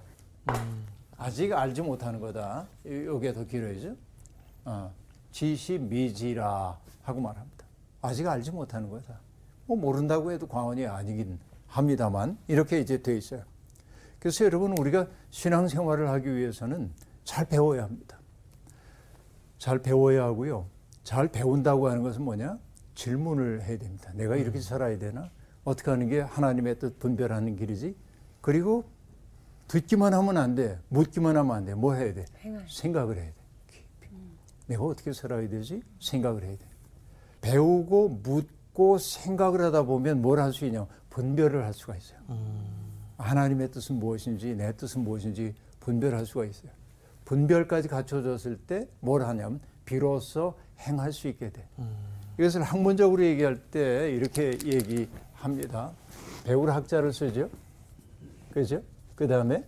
아직 1.16 1.52
알지 1.52 1.82
못하는 1.82 2.20
거다. 2.20 2.66
이게 2.84 3.32
더 3.32 3.44
길어야죠. 3.44 3.96
어, 4.64 4.92
지시 5.32 5.78
미지라 5.78 6.78
하고 7.02 7.20
말합니다. 7.20 7.66
아직 8.00 8.26
알지 8.26 8.52
못하는 8.52 8.88
거다. 8.88 9.18
뭐 9.66 9.76
모른다고 9.76 10.30
해도 10.30 10.46
과언이 10.46 10.86
아니긴 10.86 11.38
합니다만 11.66 12.38
이렇게 12.46 12.78
이제 12.78 13.02
돼 13.02 13.16
있어요. 13.16 13.42
그래서 14.20 14.44
여러분 14.44 14.76
우리가 14.78 15.08
신앙생활을 15.30 16.08
하기 16.10 16.34
위해서는 16.36 16.92
잘 17.24 17.44
배워야 17.48 17.82
합니다. 17.82 18.15
잘 19.58 19.80
배워야 19.80 20.24
하고요. 20.24 20.66
잘 21.02 21.28
배운다고 21.28 21.88
하는 21.88 22.02
것은 22.02 22.22
뭐냐? 22.22 22.58
질문을 22.94 23.62
해야 23.62 23.78
됩니다. 23.78 24.10
내가 24.14 24.36
이렇게 24.36 24.60
살아야 24.60 24.98
되나? 24.98 25.30
어떻게 25.64 25.90
하는 25.90 26.08
게 26.08 26.20
하나님의 26.20 26.78
뜻 26.78 26.98
분별하는 26.98 27.56
길이지? 27.56 27.96
그리고 28.40 28.84
듣기만 29.68 30.14
하면 30.14 30.36
안 30.36 30.54
돼. 30.54 30.78
묻기만 30.88 31.36
하면 31.36 31.56
안 31.56 31.64
돼. 31.64 31.74
뭐 31.74 31.94
해야 31.94 32.12
돼? 32.14 32.24
행할. 32.40 32.64
생각을 32.68 33.16
해야 33.16 33.26
돼. 33.26 33.34
깊이. 33.66 34.08
내가 34.66 34.84
어떻게 34.84 35.12
살아야 35.12 35.48
되지? 35.48 35.82
생각을 36.00 36.44
해야 36.44 36.56
돼. 36.56 36.64
배우고 37.40 38.20
묻고 38.22 38.98
생각을 38.98 39.60
하다 39.62 39.82
보면 39.84 40.22
뭘 40.22 40.38
할 40.38 40.52
수 40.52 40.64
있냐? 40.66 40.86
분별을 41.10 41.64
할 41.64 41.72
수가 41.74 41.96
있어요. 41.96 42.18
하나님의 43.18 43.70
뜻은 43.70 43.96
무엇인지 43.96 44.54
내 44.54 44.72
뜻은 44.76 45.02
무엇인지 45.02 45.54
분별할 45.80 46.26
수가 46.26 46.44
있어요. 46.44 46.70
분별까지 47.26 47.88
갖춰졌을 47.88 48.56
때 48.56 48.88
뭘 49.00 49.22
하냐면 49.22 49.60
비로소 49.84 50.54
행할 50.80 51.12
수 51.12 51.28
있게 51.28 51.50
돼. 51.50 51.68
이것을 52.38 52.62
학문적으로 52.62 53.22
얘기할 53.24 53.56
때 53.70 54.10
이렇게 54.12 54.58
얘기합니다. 54.64 55.92
배울 56.44 56.70
학자를 56.70 57.12
쓰죠. 57.12 57.50
그죠? 58.52 58.82
그 59.14 59.26
다음에 59.28 59.64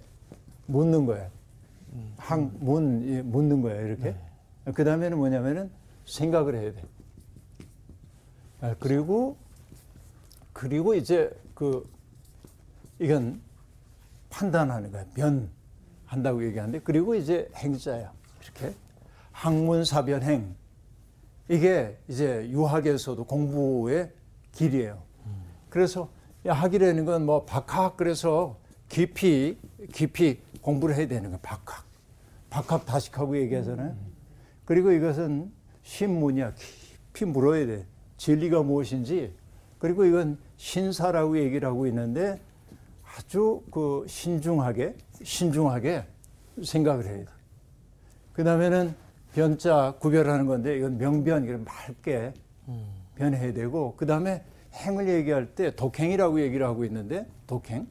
묻는 0.67 1.05
거예요. 1.07 1.31
학, 2.17 2.41
문, 2.59 3.03
이, 3.03 3.23
묻는 3.23 3.63
거예요. 3.63 3.87
이렇게. 3.87 4.15
그 4.75 4.85
다음에는 4.85 5.17
뭐냐면은 5.19 5.71
생각을 6.07 6.55
해야 6.55 6.73
돼. 6.73 6.83
아, 8.61 8.75
그리고, 8.79 9.37
그리고 10.53 10.95
이제 10.95 11.31
그, 11.55 11.89
이건 12.99 13.41
판단하는 14.31 14.93
거야. 14.93 15.05
변 15.15 15.49
한다고 16.09 16.45
얘기하는데, 16.45 16.81
그리고 16.81 17.15
이제 17.15 17.49
행자야. 17.55 18.13
이렇게. 18.43 18.75
학문사변행. 19.33 20.55
이게 21.49 21.97
이제 22.09 22.49
유학에서도 22.51 23.25
공부의 23.25 24.11
길이에요. 24.53 25.03
그래서 25.71 26.11
야, 26.47 26.53
학이라는 26.55 27.05
건 27.05 27.23
뭐 27.25 27.45
박학 27.45 27.97
그래서 27.97 28.59
깊이 28.89 29.59
깊이 29.93 30.41
공부를 30.63 30.97
해야 30.97 31.07
되는 31.07 31.31
거야. 31.31 31.39
박학. 31.43 31.85
박학 32.51 32.85
다식하고 32.87 33.37
얘기하잖아요. 33.39 33.95
그리고 34.65 34.91
이것은 34.93 35.53
신문이야. 35.83 36.55
깊이 36.55 37.25
물어야 37.27 37.67
돼. 37.67 37.87
진리가 38.17 38.63
무엇인지. 38.63 39.33
그리고 39.79 40.05
이건 40.05 40.39
신사라고 40.57 41.39
얘기를 41.39 41.69
하고 41.69 41.87
있는데 41.87 42.41
아주 43.19 43.63
그 43.73 44.05
신중하게 44.07 44.97
신중하게 45.25 46.05
생각을 46.65 47.05
해야 47.05 47.25
돼. 47.25 47.27
그 48.33 48.45
다음에는 48.45 48.95
변자 49.35 49.95
구별하는 49.99 50.47
건데 50.47 50.77
이건 50.77 50.99
명변 50.99 51.45
이런 51.45 51.65
맑게 51.65 52.33
변해야 53.17 53.53
되고 53.53 53.97
그 53.97 54.07
다음에 54.07 54.45
행을 54.73 55.09
얘기할 55.09 55.55
때 55.57 55.75
독행이라고 55.75 56.41
얘기를 56.41 56.65
하고 56.65 56.85
있는데 56.85 57.27
독행. 57.49 57.89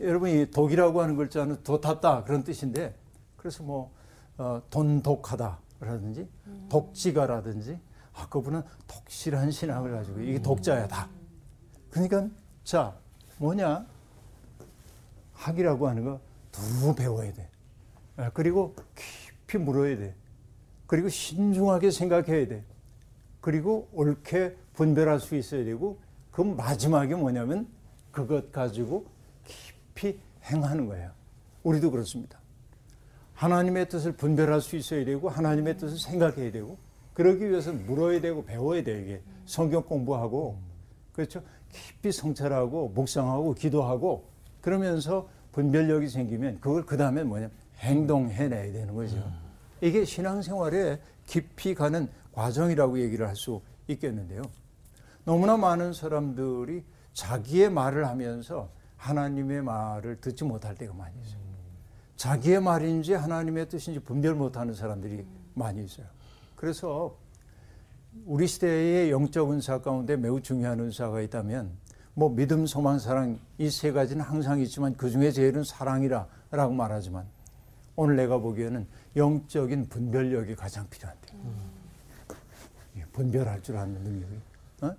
여러분 0.00 0.30
이 0.30 0.50
독이라고 0.50 1.02
하는 1.02 1.14
글자는 1.16 1.62
도탔다 1.62 2.24
그런 2.24 2.42
뜻인데 2.42 2.94
그래서 3.36 3.62
뭐 3.62 3.92
어, 4.38 4.62
돈독하다라든지 4.70 6.26
독지가라든지 6.68 7.78
아 8.14 8.28
그분은 8.28 8.62
독실한 8.86 9.50
신앙을 9.50 9.92
가지고 9.92 10.20
이게 10.20 10.40
독자야 10.40 10.88
다 10.88 11.08
그러니까 11.94 12.28
자 12.64 12.92
뭐냐 13.38 13.86
학이라고 15.34 15.86
하는 15.86 16.04
거 16.04 16.20
두루 16.50 16.92
배워야 16.92 17.32
돼. 17.32 17.48
아, 18.16 18.30
그리고 18.30 18.74
깊이 18.96 19.58
물어야 19.58 19.96
돼. 19.96 20.14
그리고 20.88 21.08
신중하게 21.08 21.92
생각해야 21.92 22.48
돼. 22.48 22.64
그리고 23.40 23.88
옳게 23.92 24.56
분별할 24.74 25.20
수 25.20 25.36
있어야 25.36 25.64
되고 25.64 26.00
그 26.32 26.42
마지막에 26.42 27.14
뭐냐면 27.14 27.68
그것 28.10 28.50
가지고 28.50 29.06
깊이 29.44 30.18
행하는 30.50 30.86
거예요. 30.86 31.12
우리도 31.62 31.92
그렇습니다. 31.92 32.40
하나님의 33.34 33.88
뜻을 33.88 34.12
분별할 34.12 34.60
수 34.60 34.74
있어야 34.74 35.04
되고 35.04 35.28
하나님의 35.28 35.78
뜻을 35.78 35.98
생각해야 35.98 36.50
되고 36.50 36.76
그러기 37.14 37.48
위해서는 37.48 37.86
물어야 37.86 38.20
되고 38.20 38.44
배워야 38.44 38.82
돼요. 38.82 39.00
이게 39.00 39.22
성경 39.46 39.84
공부하고 39.84 40.58
그렇죠. 41.12 41.40
깊이 41.74 42.12
성찰하고 42.12 42.90
묵상하고 42.90 43.54
기도하고 43.54 44.24
그러면서 44.60 45.28
분별력이 45.52 46.08
생기면 46.08 46.60
그걸 46.60 46.84
그 46.86 46.96
다음에 46.96 47.22
뭐냐 47.24 47.50
행동해내야 47.78 48.72
되는 48.72 48.94
거죠. 48.94 49.16
이게 49.80 50.04
신앙생활에 50.04 51.00
깊이 51.26 51.74
가는 51.74 52.08
과정이라고 52.32 53.00
얘기를 53.00 53.26
할 53.28 53.36
수 53.36 53.60
있겠는데요. 53.88 54.42
너무나 55.24 55.56
많은 55.56 55.92
사람들이 55.92 56.84
자기의 57.12 57.70
말을 57.70 58.06
하면서 58.06 58.68
하나님의 58.96 59.62
말을 59.62 60.20
듣지 60.20 60.44
못할 60.44 60.74
때가 60.74 60.94
많이 60.94 61.14
있어요. 61.20 61.40
자기의 62.16 62.60
말인지 62.60 63.12
하나님의 63.12 63.68
뜻인지 63.68 64.00
분별 64.00 64.34
못하는 64.34 64.72
사람들이 64.72 65.26
많이 65.54 65.84
있어요. 65.84 66.06
그래서 66.56 67.16
우리 68.26 68.46
시대의 68.46 69.10
영적 69.10 69.50
은사 69.52 69.80
가운데 69.80 70.16
매우 70.16 70.40
중요한 70.40 70.80
은사가 70.80 71.20
있다면 71.22 71.70
뭐 72.14 72.30
믿음, 72.30 72.64
소망, 72.66 72.98
사랑 72.98 73.38
이 73.58 73.68
세 73.70 73.90
가지는 73.92 74.24
항상 74.24 74.60
있지만 74.60 74.96
그 74.96 75.10
중에 75.10 75.32
제일은 75.32 75.64
사랑이라라고 75.64 76.72
말하지만 76.72 77.26
오늘 77.96 78.16
내가 78.16 78.38
보기에는 78.38 78.86
영적인 79.16 79.88
분별력이 79.88 80.54
가장 80.54 80.88
필요한데. 80.88 81.34
예, 82.96 83.04
분별할 83.12 83.62
줄 83.62 83.76
아는 83.76 83.94
능력이. 84.00 84.34
어? 84.82 84.94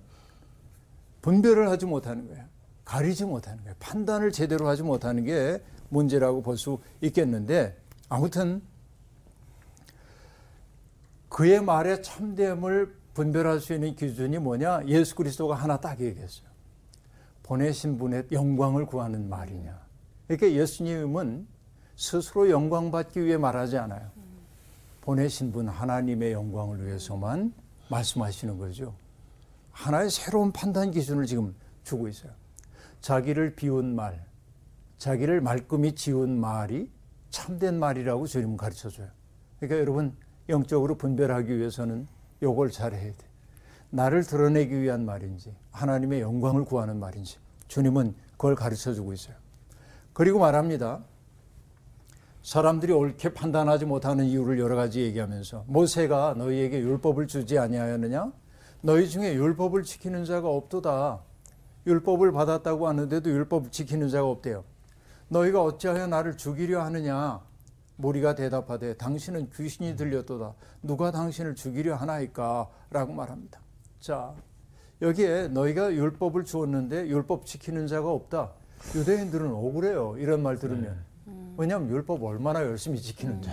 분별을 1.22 1.68
하지 1.68 1.86
못하는 1.86 2.28
거야. 2.28 2.46
가리지 2.84 3.24
못하는 3.24 3.62
거야. 3.64 3.74
판단을 3.80 4.30
제대로 4.32 4.68
하지 4.68 4.82
못하는 4.82 5.24
게 5.24 5.62
문제라고 5.88 6.42
볼 6.42 6.56
수 6.56 6.78
있겠는데 7.00 7.76
아무튼 8.08 8.62
그의 11.28 11.62
말의 11.62 12.02
참됨을 12.02 12.94
분별할 13.16 13.60
수 13.60 13.72
있는 13.72 13.96
기준이 13.96 14.38
뭐냐 14.38 14.84
예수 14.88 15.14
그리스도가 15.14 15.54
하나 15.54 15.78
딱 15.80 15.98
얘기했어요. 16.00 16.46
보내신 17.42 17.96
분의 17.96 18.26
영광을 18.30 18.84
구하는 18.84 19.30
말이냐. 19.30 19.74
이렇게 20.28 20.54
예수님은 20.54 21.46
스스로 21.96 22.50
영광 22.50 22.90
받기 22.90 23.24
위해 23.24 23.38
말하지 23.38 23.78
않아요. 23.78 24.10
보내신 25.00 25.50
분 25.50 25.66
하나님의 25.66 26.32
영광을 26.32 26.84
위해서만 26.84 27.54
말씀하시는 27.88 28.58
거죠. 28.58 28.94
하나의 29.70 30.10
새로운 30.10 30.52
판단 30.52 30.90
기준을 30.90 31.24
지금 31.24 31.54
주고 31.84 32.08
있어요. 32.08 32.32
자기를 33.00 33.54
비운 33.54 33.94
말, 33.94 34.22
자기를 34.98 35.40
말끔히 35.40 35.94
지운 35.94 36.38
말이 36.38 36.90
참된 37.30 37.78
말이라고 37.78 38.26
주님은 38.26 38.58
가르쳐 38.58 38.90
줘요. 38.90 39.08
그러니까 39.58 39.80
여러분 39.80 40.14
영적으로 40.50 40.96
분별하기 40.96 41.56
위해서는 41.56 42.08
요걸 42.42 42.70
잘해야 42.70 43.02
돼. 43.02 43.16
나를 43.90 44.24
드러내기 44.24 44.80
위한 44.80 45.04
말인지 45.04 45.54
하나님의 45.70 46.20
영광을 46.20 46.64
구하는 46.64 46.98
말인지 46.98 47.38
주님은 47.68 48.14
그걸 48.32 48.54
가르쳐 48.54 48.92
주고 48.92 49.12
있어요. 49.12 49.36
그리고 50.12 50.38
말합니다. 50.38 51.04
사람들이 52.42 52.92
옳게 52.92 53.34
판단하지 53.34 53.86
못하는 53.86 54.24
이유를 54.24 54.58
여러 54.60 54.76
가지 54.76 55.00
얘기하면서 55.00 55.64
모세가 55.66 56.34
너희에게 56.38 56.78
율법을 56.78 57.26
주지 57.26 57.58
아니하였느냐? 57.58 58.32
너희 58.82 59.08
중에 59.08 59.34
율법을 59.34 59.82
지키는 59.82 60.24
자가 60.24 60.48
없도다. 60.48 61.20
율법을 61.86 62.32
받았다고 62.32 62.86
하는데도 62.86 63.30
율법을 63.30 63.70
지키는 63.70 64.08
자가 64.08 64.28
없대요. 64.28 64.64
너희가 65.28 65.62
어찌하여 65.62 66.06
나를 66.06 66.36
죽이려 66.36 66.82
하느냐? 66.84 67.40
무리가 67.96 68.34
대답하되 68.34 68.94
당신은 68.96 69.50
귀신이 69.50 69.96
들렸도다. 69.96 70.54
누가 70.82 71.10
당신을 71.10 71.54
죽이려 71.54 71.96
하나이까? 71.96 72.68
라고 72.90 73.12
말합니다. 73.12 73.60
자, 74.00 74.34
여기에 75.02 75.48
너희가 75.48 75.92
율법을 75.92 76.44
주었는데 76.44 77.08
율법 77.08 77.46
지키는 77.46 77.86
자가 77.86 78.10
없다. 78.10 78.52
유대인들은 78.94 79.50
억울해요. 79.50 80.16
이런 80.18 80.42
말 80.42 80.58
들으면. 80.58 80.98
왜냐하면 81.56 81.88
율법 81.90 82.22
얼마나 82.22 82.62
열심히 82.62 83.00
지키는지. 83.00 83.50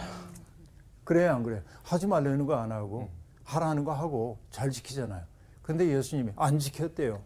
그래, 1.06 1.26
안 1.28 1.44
그래? 1.44 1.62
하지 1.84 2.06
말라는 2.08 2.46
거 2.46 2.56
안 2.56 2.72
하고, 2.72 3.10
하라는 3.44 3.84
거 3.84 3.94
하고 3.94 4.38
잘 4.52 4.70
지키잖아요. 4.72 5.24
근데 5.62 5.88
예수님이 5.88 6.32
안 6.36 6.60
지켰대요. 6.60 7.22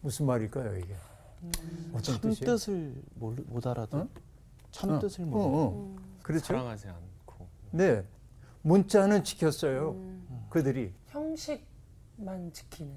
무슨 0.00 0.26
말일까요, 0.26 0.76
이게? 0.78 0.94
어떤 1.92 2.20
뜻이에요? 2.20 2.52
뜻을 2.56 2.94
모르, 3.14 3.42
못 3.46 3.64
알아도 3.66 3.98
어? 3.98 4.08
참 4.72 4.90
어, 4.90 4.98
뜻을 4.98 5.24
어, 5.24 5.26
모르. 5.26 5.42
어. 5.44 5.96
그렇죠? 6.28 6.44
사랑하지 6.44 6.88
않고 6.88 7.48
네. 7.70 8.04
문자는 8.60 9.24
지켰어요. 9.24 9.92
음. 9.92 10.46
그들이. 10.50 10.92
형식만 11.06 12.52
지키는. 12.52 12.92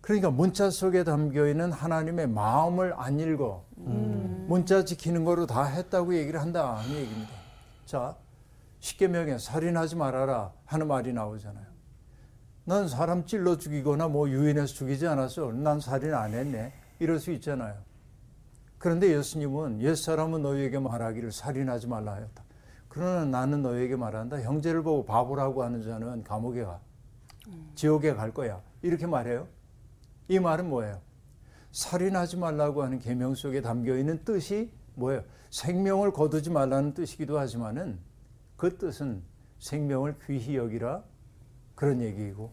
그러니까 0.00 0.30
문자 0.30 0.70
속에 0.70 1.02
담겨 1.02 1.48
있는 1.48 1.72
하나님의 1.72 2.28
마음을 2.28 2.94
안 2.96 3.18
읽어. 3.18 3.66
문자 3.74 4.84
지키는 4.84 5.24
거로 5.24 5.46
다 5.46 5.64
했다고 5.64 6.14
얘기를 6.14 6.40
한다. 6.40 6.80
이 6.86 6.94
얘기입니다. 6.94 7.32
자, 7.86 8.16
십계명에 8.78 9.38
살인하지 9.38 9.96
말아라 9.96 10.52
하는 10.64 10.86
말이 10.86 11.12
나오잖아요. 11.12 11.66
난 12.66 12.86
사람 12.86 13.26
찔러 13.26 13.58
죽이거나 13.58 14.06
뭐 14.06 14.28
유인해서 14.28 14.74
죽이지 14.74 15.08
않았어. 15.08 15.50
난 15.50 15.80
살인 15.80 16.14
안 16.14 16.34
했네. 16.34 16.72
이럴 17.00 17.18
수 17.18 17.32
있잖아요. 17.32 17.74
그런데 18.78 19.12
예수님은 19.12 19.80
옛사람은 19.80 20.42
너희에게 20.42 20.78
말하기를 20.78 21.32
살인하지 21.32 21.88
말라 21.88 22.12
하였다. 22.12 22.45
그러나 22.96 23.26
나는 23.26 23.60
너희에게 23.60 23.94
말한다. 23.94 24.40
형제를 24.40 24.82
보고 24.82 25.04
바보라고 25.04 25.62
하는 25.62 25.82
자는 25.82 26.24
감옥에 26.24 26.64
가. 26.64 26.80
지옥에 27.74 28.14
갈 28.14 28.32
거야. 28.32 28.62
이렇게 28.80 29.06
말해요. 29.06 29.48
이 30.28 30.38
말은 30.38 30.70
뭐예요? 30.70 31.02
살인하지 31.72 32.38
말라고 32.38 32.82
하는 32.82 32.98
계명 32.98 33.34
속에 33.34 33.60
담겨 33.60 33.98
있는 33.98 34.24
뜻이 34.24 34.72
뭐예요? 34.94 35.22
생명을 35.50 36.14
거두지 36.14 36.48
말라는 36.48 36.94
뜻이기도 36.94 37.38
하지만은 37.38 37.98
그 38.56 38.78
뜻은 38.78 39.22
생명을 39.58 40.16
귀히 40.26 40.56
여기라 40.56 41.04
그런 41.74 42.00
얘기이고 42.00 42.50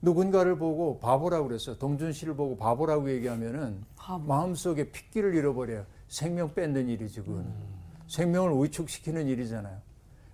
누군가를 0.00 0.58
보고 0.58 1.00
바보라고 1.00 1.48
그랬어요. 1.48 1.76
동준 1.76 2.12
씨를 2.12 2.36
보고 2.36 2.56
바보라고 2.56 3.10
얘기하면은 3.10 3.82
마음속에 4.28 4.92
핏기를 4.92 5.34
잃어버려요. 5.34 5.86
생명 6.06 6.54
뺏는 6.54 6.88
일이지 6.88 7.22
그거는. 7.22 7.75
생명을 8.08 8.62
위축시키는 8.62 9.26
일이잖아요. 9.26 9.78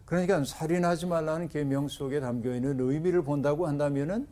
그러니까 0.05 0.45
살인하지 0.45 1.07
말라는 1.07 1.49
계명 1.49 1.89
속에 1.89 2.21
담겨 2.21 2.55
있는 2.55 2.79
의미를 2.79 3.23
본다고 3.23 3.67
한다면은 3.67 4.27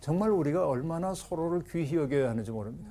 정말 0.00 0.30
우리가 0.30 0.68
얼마나 0.68 1.12
서로를 1.12 1.64
귀히 1.70 1.96
여겨야 1.96 2.30
하는지 2.30 2.50
모릅니다. 2.50 2.88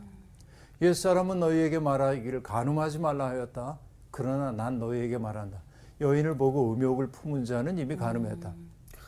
옛 0.82 0.94
사람은 0.94 1.40
너희에게 1.40 1.80
말하기를 1.80 2.44
간음하지 2.44 3.00
말라 3.00 3.28
하였다. 3.30 3.80
그러나 4.12 4.52
난 4.52 4.78
너희에게 4.78 5.18
말한다. 5.18 5.62
여인을 6.02 6.38
보고 6.38 6.74
음욕을 6.74 7.08
품은 7.08 7.46
자는 7.46 7.78
이미 7.78 7.96
간음했다. 7.96 8.54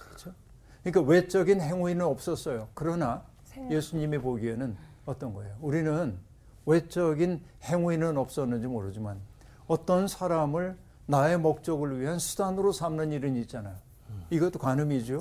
그렇죠? 0.06 0.34
그러니까 0.82 1.02
외적인 1.12 1.62
행위는 1.62 2.06
없었어요. 2.06 2.70
그러나 2.74 3.24
예수님이 3.70 4.18
보기에는 4.20 4.76
어떤 5.06 5.34
거예요? 5.34 5.56
우리는 5.62 6.18
외적인 6.66 7.42
행위는 7.64 8.18
없었는지 8.18 8.68
모르지만 8.68 9.20
어떤 9.70 10.08
사람을 10.08 10.76
나의 11.06 11.38
목적을 11.38 12.02
위한 12.02 12.18
수단으로 12.18 12.72
삼는 12.72 13.12
일은 13.12 13.36
있잖아요. 13.38 13.76
이것도 14.32 14.58
간음이죠. 14.58 15.20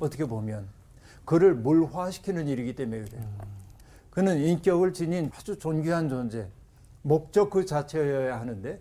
어떻게 0.00 0.26
보면 0.26 0.68
그를 1.24 1.54
물화시키는 1.54 2.46
일이기 2.46 2.76
때문에 2.76 3.02
그래요. 3.04 3.22
그는 4.10 4.38
인격을 4.38 4.92
지닌 4.92 5.30
아주 5.34 5.58
존귀한 5.58 6.10
존재, 6.10 6.46
목적 7.00 7.48
그 7.48 7.64
자체여야 7.64 8.38
하는데 8.38 8.80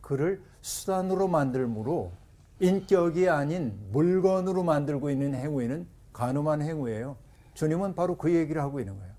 그를 0.00 0.40
수단으로 0.60 1.26
만들므로 1.26 2.12
인격이 2.60 3.28
아닌 3.28 3.76
물건으로 3.90 4.62
만들고 4.62 5.10
있는 5.10 5.34
행위는 5.34 5.88
간음한 6.12 6.62
행위예요. 6.62 7.16
주님은 7.54 7.96
바로 7.96 8.16
그 8.16 8.32
얘기를 8.32 8.62
하고 8.62 8.78
있는 8.78 8.96
거예요. 8.96 9.12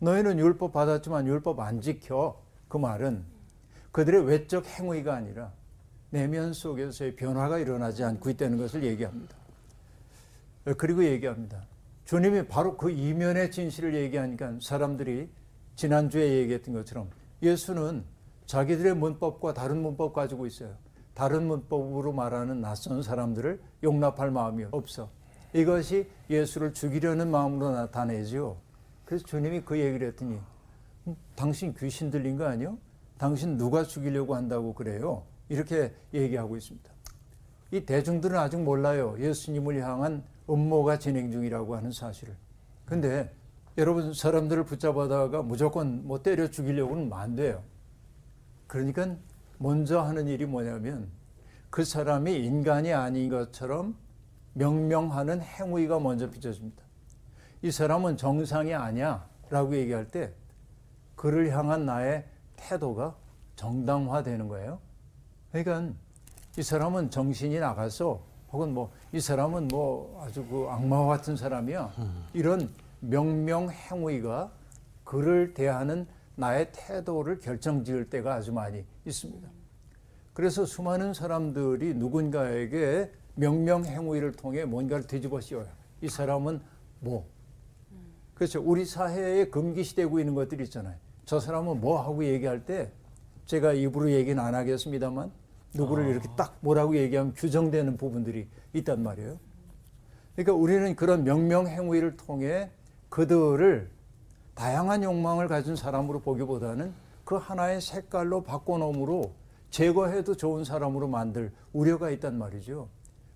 너희는 0.00 0.40
율법 0.40 0.72
받았지만 0.72 1.28
율법 1.28 1.60
안 1.60 1.80
지켜. 1.80 2.42
그 2.66 2.76
말은 2.76 3.33
그들의 3.94 4.26
외적 4.26 4.66
행위가 4.66 5.14
아니라 5.14 5.52
내면 6.10 6.52
속에서의 6.52 7.14
변화가 7.14 7.58
일어나지 7.58 8.02
않고 8.02 8.28
있다는 8.30 8.58
것을 8.58 8.82
얘기합니다. 8.82 9.36
그리고 10.76 11.04
얘기합니다. 11.04 11.64
주님이 12.04 12.48
바로 12.48 12.76
그 12.76 12.90
이면의 12.90 13.52
진실을 13.52 13.94
얘기하니까 13.94 14.58
사람들이 14.60 15.30
지난주에 15.76 16.38
얘기했던 16.38 16.74
것처럼 16.74 17.08
예수는 17.40 18.04
자기들의 18.46 18.96
문법과 18.96 19.54
다른 19.54 19.80
문법 19.80 20.12
가지고 20.12 20.46
있어요. 20.46 20.74
다른 21.14 21.46
문법으로 21.46 22.12
말하는 22.12 22.60
낯선 22.60 23.00
사람들을 23.00 23.62
용납할 23.84 24.32
마음이 24.32 24.64
없어. 24.72 25.08
이것이 25.52 26.10
예수를 26.28 26.74
죽이려는 26.74 27.30
마음으로 27.30 27.70
나타내지요. 27.70 28.56
그래서 29.04 29.24
주님이 29.24 29.60
그 29.60 29.78
얘기를 29.78 30.08
했더니 30.08 30.40
음, 31.06 31.16
당신 31.36 31.72
귀신 31.78 32.10
들린 32.10 32.36
거 32.36 32.46
아니요? 32.46 32.76
당신 33.18 33.56
누가 33.56 33.84
죽이려고 33.84 34.34
한다고 34.34 34.74
그래요? 34.74 35.24
이렇게 35.48 35.94
얘기하고 36.12 36.56
있습니다. 36.56 36.92
이 37.70 37.84
대중들은 37.84 38.38
아직 38.38 38.60
몰라요. 38.60 39.16
예수님을 39.18 39.82
향한 39.82 40.24
음모가 40.48 40.98
진행 40.98 41.30
중이라고 41.30 41.76
하는 41.76 41.90
사실을. 41.92 42.36
근데 42.84 43.32
여러분 43.76 44.14
사람들을 44.14 44.64
붙잡아다가 44.64 45.42
무조건 45.42 46.06
뭐 46.06 46.22
때려 46.22 46.48
죽이려고는 46.48 47.12
안 47.12 47.34
돼요. 47.34 47.62
그러니까 48.66 49.16
먼저 49.58 50.00
하는 50.00 50.28
일이 50.28 50.46
뭐냐면 50.46 51.08
그 51.70 51.84
사람이 51.84 52.36
인간이 52.36 52.92
아닌 52.92 53.28
것처럼 53.28 53.96
명명하는 54.52 55.40
행위가 55.40 55.98
먼저 55.98 56.30
비춰집니다. 56.30 56.82
이 57.62 57.70
사람은 57.70 58.16
정상이 58.16 58.74
아니야 58.74 59.26
라고 59.50 59.74
얘기할 59.74 60.06
때 60.06 60.32
그를 61.16 61.50
향한 61.50 61.86
나의 61.86 62.24
태도가 62.56 63.16
정당화되는 63.56 64.48
거예요. 64.48 64.78
그러니까 65.52 65.94
이 66.56 66.62
사람은 66.62 67.10
정신이 67.10 67.58
나가서 67.58 68.20
혹은 68.52 68.74
뭐 68.74 68.90
이 69.14 69.20
사람은 69.20 69.68
뭐 69.68 70.20
아주 70.24 70.44
그 70.46 70.66
악마 70.68 71.06
같은 71.06 71.36
사람이야. 71.36 71.92
이런 72.32 72.68
명명 72.98 73.70
행위가 73.70 74.50
그를 75.04 75.54
대하는 75.54 76.08
나의 76.34 76.72
태도를 76.72 77.38
결정지을 77.38 78.10
때가 78.10 78.34
아주 78.34 78.52
많이 78.52 78.84
있습니다. 79.06 79.48
그래서 80.32 80.66
수많은 80.66 81.14
사람들이 81.14 81.94
누군가에게 81.94 83.12
명명 83.36 83.84
행위를 83.84 84.32
통해 84.32 84.64
뭔가를 84.64 85.06
뒤집어 85.06 85.40
씌워요. 85.40 85.68
이 86.00 86.08
사람은 86.08 86.60
뭐? 86.98 87.24
그렇죠. 88.34 88.60
우리 88.60 88.84
사회에 88.84 89.44
금기시되고 89.46 90.18
있는 90.18 90.34
것들이 90.34 90.64
있잖아요. 90.64 90.96
저 91.24 91.40
사람은 91.40 91.80
뭐 91.80 92.00
하고 92.00 92.24
얘기할 92.24 92.64
때 92.64 92.90
제가 93.46 93.72
입으로 93.72 94.10
얘기는 94.10 94.42
안 94.42 94.54
하겠습니다만 94.54 95.30
누구를 95.74 96.08
이렇게 96.08 96.28
딱 96.36 96.56
뭐라고 96.60 96.96
얘기하면 96.96 97.34
규정되는 97.34 97.96
부분들이 97.96 98.48
있단 98.74 99.02
말이에요. 99.02 99.38
그러니까 100.34 100.52
우리는 100.52 100.94
그런 100.96 101.24
명명 101.24 101.66
행위를 101.66 102.16
통해 102.16 102.70
그들을 103.08 103.90
다양한 104.54 105.02
욕망을 105.02 105.48
가진 105.48 105.76
사람으로 105.76 106.20
보기보다는 106.20 106.92
그 107.24 107.36
하나의 107.36 107.80
색깔로 107.80 108.42
바꿔놓음으로 108.42 109.32
제거해도 109.70 110.36
좋은 110.36 110.64
사람으로 110.64 111.08
만들 111.08 111.50
우려가 111.72 112.10
있단 112.10 112.38
말이죠. 112.38 112.88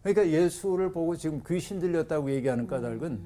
그러니까 0.02 0.28
예수를 0.28 0.92
보고 0.92 1.16
지금 1.16 1.42
귀신 1.46 1.80
들렸다고 1.80 2.30
얘기하는 2.30 2.66
까닭은 2.66 3.24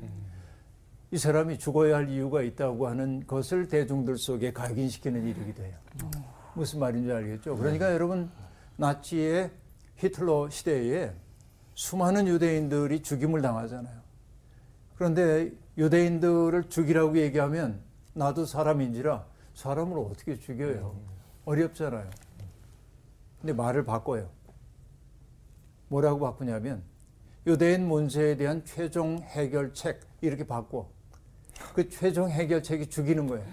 이 1.12 1.18
사람이 1.18 1.58
죽어야 1.58 1.96
할 1.96 2.08
이유가 2.08 2.40
있다고 2.40 2.88
하는 2.88 3.26
것을 3.26 3.68
대중들 3.68 4.16
속에 4.16 4.50
각인시키는 4.50 5.26
일이기도 5.26 5.62
해요. 5.62 5.76
무슨 6.54 6.80
말인지 6.80 7.12
알겠죠? 7.12 7.54
그러니까 7.58 7.92
여러분 7.92 8.30
나치의 8.76 9.50
히틀러 9.96 10.48
시대에 10.48 11.12
수많은 11.74 12.26
유대인들이 12.28 13.02
죽임을 13.02 13.42
당하잖아요. 13.42 14.00
그런데 14.96 15.52
유대인들을 15.76 16.70
죽이라고 16.70 17.18
얘기하면 17.18 17.82
나도 18.14 18.46
사람인지라 18.46 19.26
사람을 19.52 19.98
어떻게 19.98 20.38
죽여요? 20.38 20.98
어렵잖아요. 21.44 22.08
근데 23.38 23.52
말을 23.52 23.84
바꿔요. 23.84 24.30
뭐라고 25.88 26.20
바꾸냐면 26.20 26.82
유대인 27.46 27.86
문제에 27.86 28.34
대한 28.38 28.64
최종 28.64 29.18
해결책 29.18 30.00
이렇게 30.22 30.46
바꿔. 30.46 30.88
그 31.74 31.88
최종 31.88 32.28
해결책이 32.28 32.88
죽이는 32.88 33.26
거예요. 33.26 33.44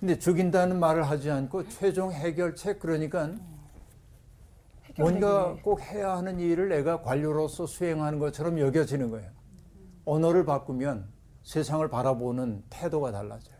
근데 0.00 0.18
죽인다는 0.18 0.78
말을 0.78 1.02
하지 1.08 1.30
않고 1.30 1.68
최종 1.68 2.12
해결책 2.12 2.78
그러니까 2.78 3.34
뭔가 4.96 5.56
꼭 5.62 5.80
해야 5.80 6.16
하는 6.16 6.40
일을 6.40 6.68
내가 6.68 7.02
관료로서 7.02 7.66
수행하는 7.66 8.18
것처럼 8.18 8.58
여겨지는 8.58 9.10
거예요. 9.10 9.30
언어를 10.04 10.44
바꾸면 10.44 11.08
세상을 11.44 11.86
바라보는 11.88 12.64
태도가 12.70 13.12
달라져요. 13.12 13.56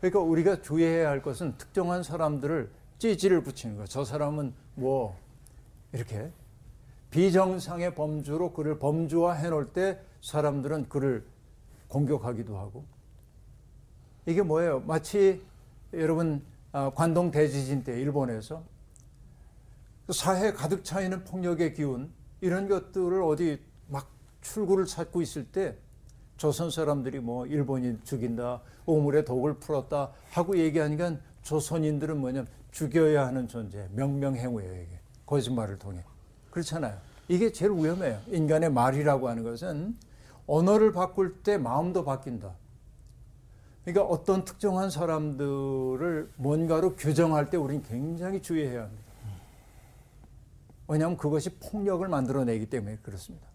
그러니까 0.00 0.20
우리가 0.20 0.62
주의해야 0.62 1.08
할 1.08 1.22
것은 1.22 1.56
특정한 1.58 2.02
사람들을 2.02 2.70
찌질을 2.98 3.42
붙이는 3.42 3.76
거예요. 3.76 3.86
저 3.86 4.04
사람은 4.04 4.54
뭐 4.74 5.16
이렇게 5.92 6.30
비정상의 7.10 7.94
범주로 7.94 8.52
그를 8.52 8.78
범주화 8.78 9.34
해 9.34 9.48
놓을 9.48 9.72
때 9.72 10.00
사람들은 10.22 10.88
그를 10.88 11.24
공격하기도 11.96 12.58
하고 12.58 12.84
이게 14.26 14.42
뭐예요? 14.42 14.80
마치 14.80 15.42
여러분 15.94 16.42
아, 16.72 16.90
관동 16.94 17.30
대지진 17.30 17.84
때 17.84 17.98
일본에서 17.98 18.62
사회 20.12 20.52
가득 20.52 20.84
차 20.84 21.00
있는 21.00 21.24
폭력의 21.24 21.72
기운 21.72 22.12
이런 22.42 22.68
것들을 22.68 23.22
어디 23.22 23.58
막 23.88 24.10
출구를 24.42 24.84
찾고 24.84 25.22
있을 25.22 25.46
때 25.46 25.76
조선 26.36 26.70
사람들이 26.70 27.18
뭐 27.18 27.46
일본인 27.46 27.98
죽인다, 28.04 28.60
오물에 28.84 29.24
독을 29.24 29.54
풀었다 29.54 30.12
하고 30.30 30.58
얘기하니까 30.58 31.16
조선인들은 31.42 32.18
뭐냐면 32.18 32.46
죽여야 32.72 33.26
하는 33.26 33.48
존재, 33.48 33.88
명명행위예요 33.92 34.82
이게 34.82 35.00
거짓말을 35.24 35.78
통해 35.78 36.04
그렇잖아요. 36.50 36.98
이게 37.28 37.50
제일 37.50 37.72
위험해요. 37.72 38.20
인간의 38.26 38.70
말이라고 38.70 39.28
하는 39.28 39.42
것은 39.42 39.96
언어를 40.46 40.92
바꿀 40.92 41.42
때 41.42 41.58
마음도 41.58 42.04
바뀐다. 42.04 42.54
그러니까 43.84 44.04
어떤 44.04 44.44
특정한 44.44 44.90
사람들을 44.90 46.32
뭔가로 46.36 46.96
규정할 46.96 47.50
때 47.50 47.56
우리는 47.56 47.82
굉장히 47.84 48.42
주의해야 48.42 48.82
합니다. 48.82 49.04
왜냐하면 50.88 51.16
그것이 51.16 51.50
폭력을 51.58 52.06
만들어내기 52.06 52.66
때문에 52.66 52.98
그렇습니다. 53.02 53.46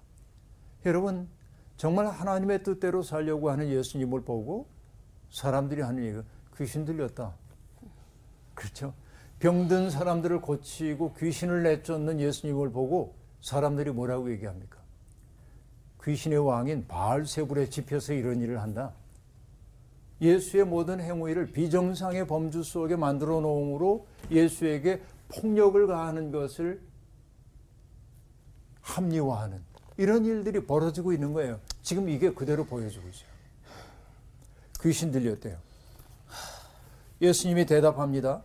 여러분, 0.85 1.29
정말 1.77 2.07
하나님의 2.07 2.63
뜻대로 2.63 3.03
살려고 3.03 3.49
하는 3.49 3.69
예수님을 3.69 4.21
보고 4.21 4.67
사람들이 5.31 5.81
하는 5.81 6.03
얘기가 6.03 6.23
귀신 6.57 6.85
들렸다. 6.85 7.33
그렇죠? 8.53 8.93
병든 9.39 9.89
사람들을 9.89 10.41
고치고 10.41 11.13
귀신을 11.13 11.63
내쫓는 11.63 12.19
예수님을 12.19 12.71
보고 12.71 13.15
사람들이 13.41 13.91
뭐라고 13.91 14.29
얘기합니까? 14.31 14.80
귀신의 16.03 16.39
왕인 16.39 16.87
바알세불에 16.87 17.69
집혀서 17.69 18.13
이런 18.13 18.41
일을 18.41 18.61
한다. 18.61 18.93
예수의 20.21 20.65
모든 20.65 20.99
행위를 20.99 21.51
비정상의 21.51 22.27
범주 22.27 22.63
속에 22.63 22.95
만들어 22.95 23.41
놓음으로 23.41 24.05
예수에게 24.29 25.01
폭력을 25.29 25.87
가하는 25.87 26.31
것을 26.31 26.81
합리화하는 28.81 29.61
이런 29.97 30.25
일들이 30.25 30.65
벌어지고 30.65 31.13
있는 31.13 31.33
거예요. 31.33 31.59
지금 31.81 32.09
이게 32.09 32.31
그대로 32.31 32.65
보여주고 32.65 33.07
있어요. 33.07 33.29
귀신 34.81 35.11
들렸대요. 35.11 35.57
예수님이 37.21 37.65
대답합니다. 37.65 38.43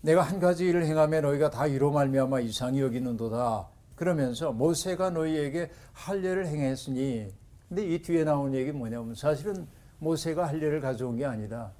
내가 0.00 0.22
한 0.22 0.40
가지 0.40 0.64
일을 0.66 0.84
행하면 0.84 1.22
너희가 1.22 1.50
다 1.50 1.66
이로 1.66 1.92
말미암아 1.92 2.40
이상히 2.40 2.80
여기는도다. 2.80 3.68
그러면서 3.98 4.52
모세가 4.52 5.10
너희에게 5.10 5.72
할례를 5.92 6.46
행했으니 6.46 7.34
근데 7.68 7.84
이 7.84 8.00
뒤에 8.00 8.22
나온 8.22 8.54
얘기 8.54 8.70
뭐냐면 8.70 9.16
사실은 9.16 9.66
모세가 9.98 10.46
할례를 10.46 10.80
가져온 10.80 11.16
게 11.16 11.24
아니다. 11.24 11.72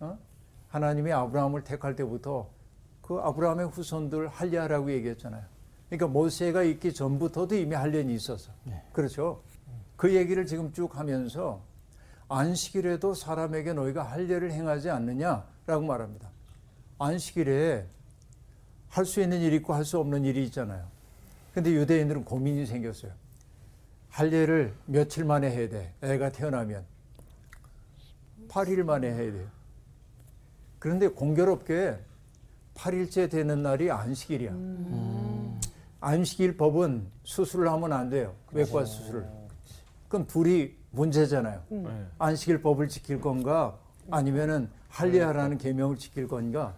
어? 0.00 0.18
하나님이 0.68 1.12
아브라함을 1.12 1.62
택할 1.62 1.94
때부터 1.94 2.48
그 3.02 3.18
아브라함의 3.18 3.68
후손들 3.68 4.28
할례하라고 4.28 4.90
얘기했잖아요. 4.90 5.44
그러니까 5.90 6.06
모세가 6.06 6.62
있기 6.62 6.94
전부터도 6.94 7.54
이미 7.56 7.74
할례는 7.74 8.08
있었어. 8.14 8.52
그렇죠. 8.94 9.42
그 9.96 10.14
얘기를 10.14 10.46
지금 10.46 10.72
쭉 10.72 10.96
하면서 10.96 11.62
안식일에도 12.28 13.12
사람에게 13.12 13.74
너희가 13.74 14.02
할례를 14.02 14.50
행하지 14.52 14.88
않느냐라고 14.88 15.82
말합니다. 15.86 16.30
안식일에 16.98 17.86
할 18.88 19.04
수 19.04 19.20
있는 19.20 19.40
일이 19.42 19.56
있고 19.56 19.74
할 19.74 19.84
수 19.84 19.98
없는 19.98 20.24
일이 20.24 20.42
있잖아요. 20.44 20.89
근데 21.54 21.72
유대인들은 21.72 22.24
고민이 22.24 22.66
생겼어요. 22.66 23.12
할례를 24.08 24.74
며칠 24.86 25.24
만에 25.24 25.50
해야 25.50 25.68
돼. 25.68 25.94
애가 26.02 26.30
태어나면 26.30 26.84
8일 28.48 28.82
만에 28.82 29.08
해야 29.12 29.32
돼요. 29.32 29.46
그런데 30.78 31.08
공교롭게 31.08 31.98
8일째 32.74 33.30
되는 33.30 33.62
날이 33.62 33.90
안식일이야. 33.90 34.52
안식일 36.00 36.56
법은 36.56 37.06
수술을 37.24 37.68
하면 37.70 37.92
안 37.92 38.08
돼요. 38.08 38.34
외과 38.52 38.84
수술을. 38.84 39.26
그럼 40.08 40.26
둘이 40.26 40.74
문제잖아요. 40.90 41.62
네. 41.68 42.06
안식일 42.18 42.62
법을 42.62 42.88
지킬 42.88 43.20
건가 43.20 43.78
아니면은 44.10 44.68
할례하라는 44.88 45.58
계명을 45.58 45.96
지킬 45.96 46.26
건가 46.26 46.74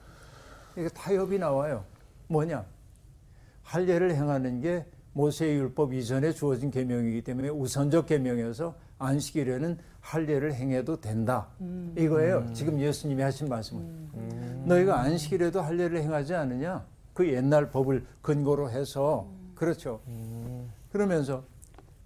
이게 0.76 0.88
타협이 0.88 1.38
나와요. 1.38 1.84
뭐냐? 2.28 2.64
할례를 3.72 4.14
행하는 4.14 4.60
게 4.60 4.84
모세의 5.14 5.56
율법 5.56 5.94
이전에 5.94 6.32
주어진 6.32 6.70
계명이기 6.70 7.22
때문에 7.22 7.48
우선적 7.48 8.04
계명이어서 8.04 8.74
안식일에는 8.98 9.78
할례를 10.00 10.52
행해도 10.52 11.00
된다. 11.00 11.48
이거예요. 11.96 12.52
지금 12.52 12.78
예수님이 12.78 13.22
하신 13.22 13.48
말씀은. 13.48 14.64
너희가 14.66 15.00
안식일에도 15.00 15.62
할례를 15.62 16.02
행하지 16.02 16.34
않느냐? 16.34 16.84
그 17.14 17.26
옛날 17.32 17.70
법을 17.70 18.04
근거로 18.20 18.70
해서 18.70 19.26
그렇죠. 19.54 20.02
그러면서 20.90 21.42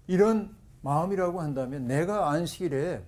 이런 0.07 0.55
마음이라고 0.83 1.41
한다면 1.41 1.89
내가 1.89 2.31
안식일에 2.31 3.03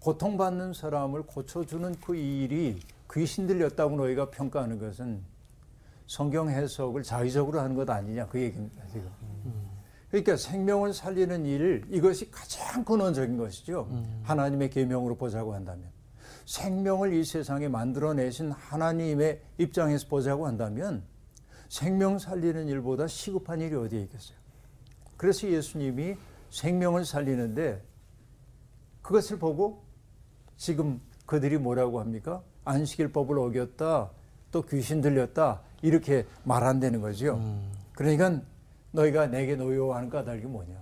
고통받는 0.00 0.74
사람을 0.74 1.22
고쳐주는 1.22 1.94
그 2.04 2.14
일이 2.14 2.78
귀신 3.10 3.46
들렸다고 3.46 3.96
너희가 3.96 4.30
평가하는 4.30 4.78
것은 4.78 5.22
성경 6.06 6.48
해석을 6.48 7.02
자의적으로 7.02 7.60
하는 7.60 7.74
것 7.74 7.88
아니냐 7.88 8.26
그 8.28 8.40
얘기입니다 8.40 8.86
지금. 8.86 9.10
그러니까 10.08 10.36
생명을 10.36 10.94
살리는 10.94 11.44
일 11.44 11.84
이것이 11.90 12.30
가장 12.30 12.84
근원적인 12.84 13.36
것이죠. 13.36 13.88
하나님의 14.22 14.70
계명으로 14.70 15.16
보자고 15.16 15.54
한다면 15.54 15.90
생명을 16.46 17.12
이 17.12 17.24
세상에 17.24 17.68
만들어내신 17.68 18.52
하나님의 18.52 19.42
입장에서 19.58 20.06
보자고 20.08 20.46
한다면 20.46 21.02
생명 21.68 22.18
살리는 22.18 22.68
일보다 22.68 23.08
시급한 23.08 23.60
일이 23.60 23.74
어디에 23.74 24.02
있겠어요? 24.02 24.38
그래서 25.16 25.48
예수님이 25.48 26.16
생명을 26.50 27.04
살리는데 27.04 27.82
그것을 29.02 29.38
보고 29.38 29.82
지금 30.56 31.00
그들이 31.26 31.58
뭐라고 31.58 31.98
합니까? 31.98 32.42
안식일 32.64 33.12
법을 33.12 33.38
어겼다, 33.38 34.10
또 34.52 34.62
귀신 34.62 35.00
들렸다 35.00 35.62
이렇게 35.82 36.26
말한다는 36.44 37.00
거죠. 37.00 37.40
그러니까 37.92 38.40
너희가 38.92 39.26
내게 39.26 39.56
노여워하는 39.56 40.08
까닭이 40.10 40.42
뭐냐? 40.42 40.74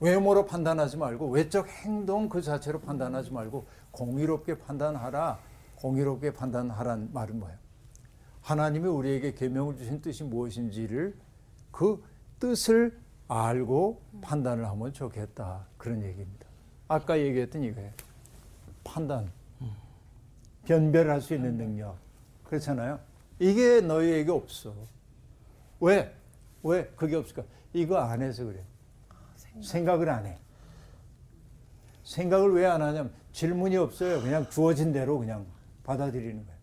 외모로 0.00 0.46
판단하지 0.46 0.96
말고 0.96 1.28
외적 1.28 1.68
행동 1.68 2.28
그 2.28 2.40
자체로 2.40 2.80
판단하지 2.80 3.32
말고 3.32 3.66
공의롭게 3.90 4.58
판단하라. 4.58 5.38
공의롭게 5.76 6.32
판단하란 6.32 7.10
말은 7.12 7.38
뭐예요? 7.38 7.58
하나님이 8.42 8.88
우리에게 8.88 9.34
계명을 9.34 9.76
주신 9.76 10.00
뜻이 10.00 10.24
무엇인지를 10.24 11.14
그 11.70 12.02
뜻을 12.38 12.98
알고 13.28 14.00
판단을 14.22 14.66
하면 14.68 14.92
좋겠다. 14.92 15.66
그런 15.76 16.02
얘기입니다. 16.02 16.46
아까 16.88 17.18
얘기했던 17.18 17.62
이거예요. 17.62 17.92
판단. 18.82 19.30
변별할 20.64 21.20
수 21.20 21.34
있는 21.34 21.56
능력. 21.56 21.96
그렇잖아요. 22.44 22.98
이게 23.40 23.80
너희에게 23.80 24.30
없어. 24.30 24.72
왜? 25.80 26.14
왜 26.62 26.86
그게 26.94 27.16
없을까? 27.16 27.42
이거 27.72 27.96
안 27.96 28.22
해서 28.22 28.44
그래. 28.44 28.62
생각 29.62 30.00
을 30.02 30.08
안 30.10 30.26
해. 30.26 30.38
생각을 32.04 32.52
왜 32.52 32.66
안 32.66 32.82
하냐면 32.82 33.12
질문이 33.32 33.76
없어요. 33.76 34.20
그냥 34.20 34.48
주어진 34.50 34.92
대로 34.92 35.18
그냥 35.18 35.46
받아들이는 35.84 36.44
거예요. 36.44 36.60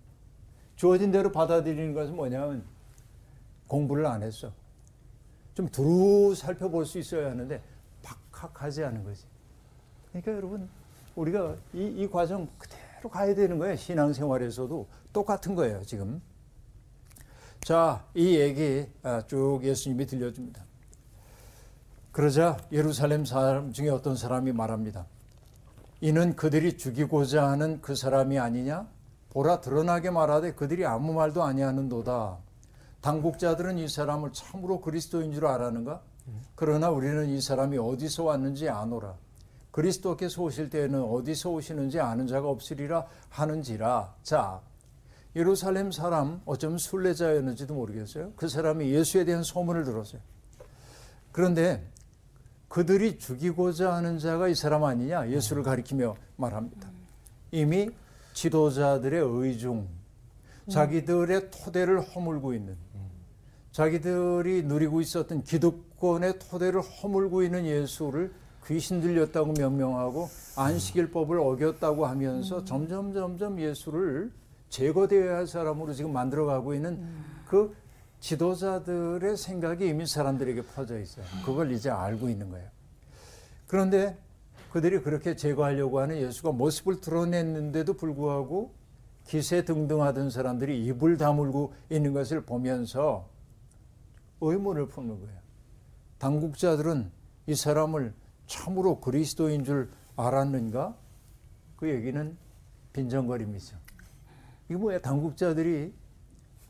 주어진 0.76 1.12
대로 1.12 1.32
받아들이는 1.32 1.94
것은 1.94 2.16
뭐냐면 2.16 2.64
공부를 3.68 4.06
안 4.06 4.22
했어. 4.22 4.52
좀 5.56 5.68
두루 5.70 6.36
살펴볼 6.36 6.86
수 6.86 7.00
있어야 7.00 7.32
하는데 7.32 7.62
박학하지 8.04 8.84
않은 8.84 9.04
거지. 9.04 9.26
그러니까 10.12 10.32
여러분 10.34 10.70
우리가 11.16 11.56
이, 11.74 11.88
이 11.88 12.08
과정 12.08 12.48
그대로 12.60 13.10
가야 13.10 13.34
되는 13.34 13.58
거예요. 13.58 13.76
신앙생활에서도 13.76 14.88
똑같은 15.12 15.56
거예요. 15.56 15.82
지금. 15.84 16.22
자, 17.68 18.02
이 18.14 18.38
얘기 18.38 18.88
아, 19.04 19.22
쭉 19.28 19.60
예수님이 19.62 20.06
들려줍니다. 20.06 20.64
그러자 22.14 22.56
예루살렘 22.72 23.26
사람 23.26 23.74
중에 23.74 23.90
어떤 23.90 24.16
사람이 24.16 24.54
말합니다. 24.54 25.06
이는 26.00 26.38
그들이 26.38 26.78
죽이고자 26.78 27.46
하는 27.46 27.82
그 27.82 27.94
사람이 27.94 28.40
아니냐? 28.40 28.88
보라 29.32 29.60
드러나게 29.60 30.12
말하되 30.12 30.54
그들이 30.54 30.86
아무 30.86 31.12
말도 31.12 31.44
아니하는도다. 31.44 32.38
당국자들은 33.02 33.80
이 33.80 33.90
사람을 33.90 34.32
참으로 34.32 34.80
그리스도인 34.80 35.34
줄 35.34 35.46
알았는가? 35.46 36.02
그러나 36.56 36.90
우리는 36.90 37.28
이 37.28 37.42
사람이 37.42 37.78
어디서 37.80 38.24
왔는지 38.24 38.70
아노라. 38.70 39.14
그리스도께서 39.72 40.42
오실 40.42 40.70
때에는 40.70 41.04
어디서 41.04 41.50
오시는지 41.50 42.00
아는 42.00 42.28
자가 42.28 42.48
없으리라 42.48 43.06
하는지라. 43.28 44.16
자, 44.24 44.62
예루살렘 45.38 45.92
사람 45.92 46.42
어쩌면 46.46 46.80
순례자였는지도 46.80 47.76
모르겠어요. 47.76 48.34
그 48.36 48.50
사람이 48.50 48.90
예수에 48.90 49.24
대한 49.24 49.44
소문을 49.44 49.84
들었어요. 49.84 50.20
그런데 51.32 51.88
그들이 52.68 53.20
죽이고자 53.20 53.94
하는 53.94 54.18
자가 54.18 54.48
이 54.48 54.56
사람 54.56 54.84
아니냐? 54.84 55.30
예수를 55.30 55.62
가리키며 55.62 56.16
말합니다. 56.38 56.90
이미 57.52 57.92
지도자들의 58.34 59.22
의중, 59.24 59.88
자기들의 60.70 61.52
토대를 61.52 62.02
허물고 62.02 62.56
있는, 62.56 62.76
자기들이 63.72 64.64
누리고 64.64 65.02
있었던 65.02 65.44
기득권의 65.44 66.40
토대를 66.40 66.82
허물고 66.82 67.44
있는 67.44 67.66
예수를 67.66 68.34
귀신 68.66 69.02
들렸다고 69.02 69.54
명명하고 69.54 70.30
안식일법을 70.58 71.40
어겼다고 71.40 72.08
하면서 72.08 72.66
점점 72.66 73.14
점점 73.14 73.62
예수를 73.62 74.32
제거되어야 74.70 75.38
할 75.38 75.48
사람으로 75.48 75.94
지금 75.94 76.14
만들어가고 76.14 76.74
있는 76.74 77.06
그 77.48 77.76
지도자들의 78.20 79.38
생각이 79.38 79.88
이미 79.88 80.06
사람들에게 80.06 80.64
퍼져 80.64 81.00
있어요. 81.00 81.26
그걸 81.46 81.72
이제 81.72 81.90
알고 81.90 82.30
있는 82.30 82.50
거예요. 82.50 82.68
그런데 83.68 84.18
그들이 84.72 85.02
그렇게 85.02 85.36
제거하려고 85.36 86.00
하는 86.00 86.18
예수가 86.18 86.52
모습을 86.52 87.02
드러냈는데도 87.02 87.94
불구하고 87.94 88.74
기세 89.26 89.64
등등하던 89.66 90.30
사람들이 90.30 90.86
입을 90.86 91.18
다물고 91.18 91.74
있는 91.90 92.14
것을 92.14 92.42
보면서 92.42 93.30
의문을 94.42 94.88
품는 94.88 95.20
거예요. 95.20 95.40
당국자들은 96.20 97.12
이 97.48 97.56
사람을 97.56 98.14
참으로 98.46 99.00
그리스도인 99.00 99.64
줄 99.64 99.90
알았는가? 100.16 100.96
그 101.76 101.90
얘기는 101.90 102.38
빈정거림이죠. 102.94 103.78
이거 104.70 104.80
뭐야? 104.80 105.00
당국자들이 105.00 105.94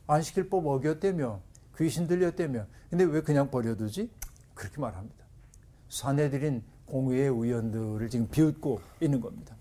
안식일법 0.08 0.66
어겼다며 0.66 1.40
귀신 1.78 2.08
들렸다며 2.08 2.66
근데 2.90 3.04
왜 3.04 3.22
그냥 3.22 3.50
버려두지? 3.50 4.10
그렇게 4.54 4.80
말합니다. 4.80 5.26
사내들인 5.90 6.64
공의회 6.86 7.26
의원들을 7.26 8.10
지금 8.10 8.28
비웃고 8.30 8.80
있는 9.02 9.22
겁니다. 9.22 9.56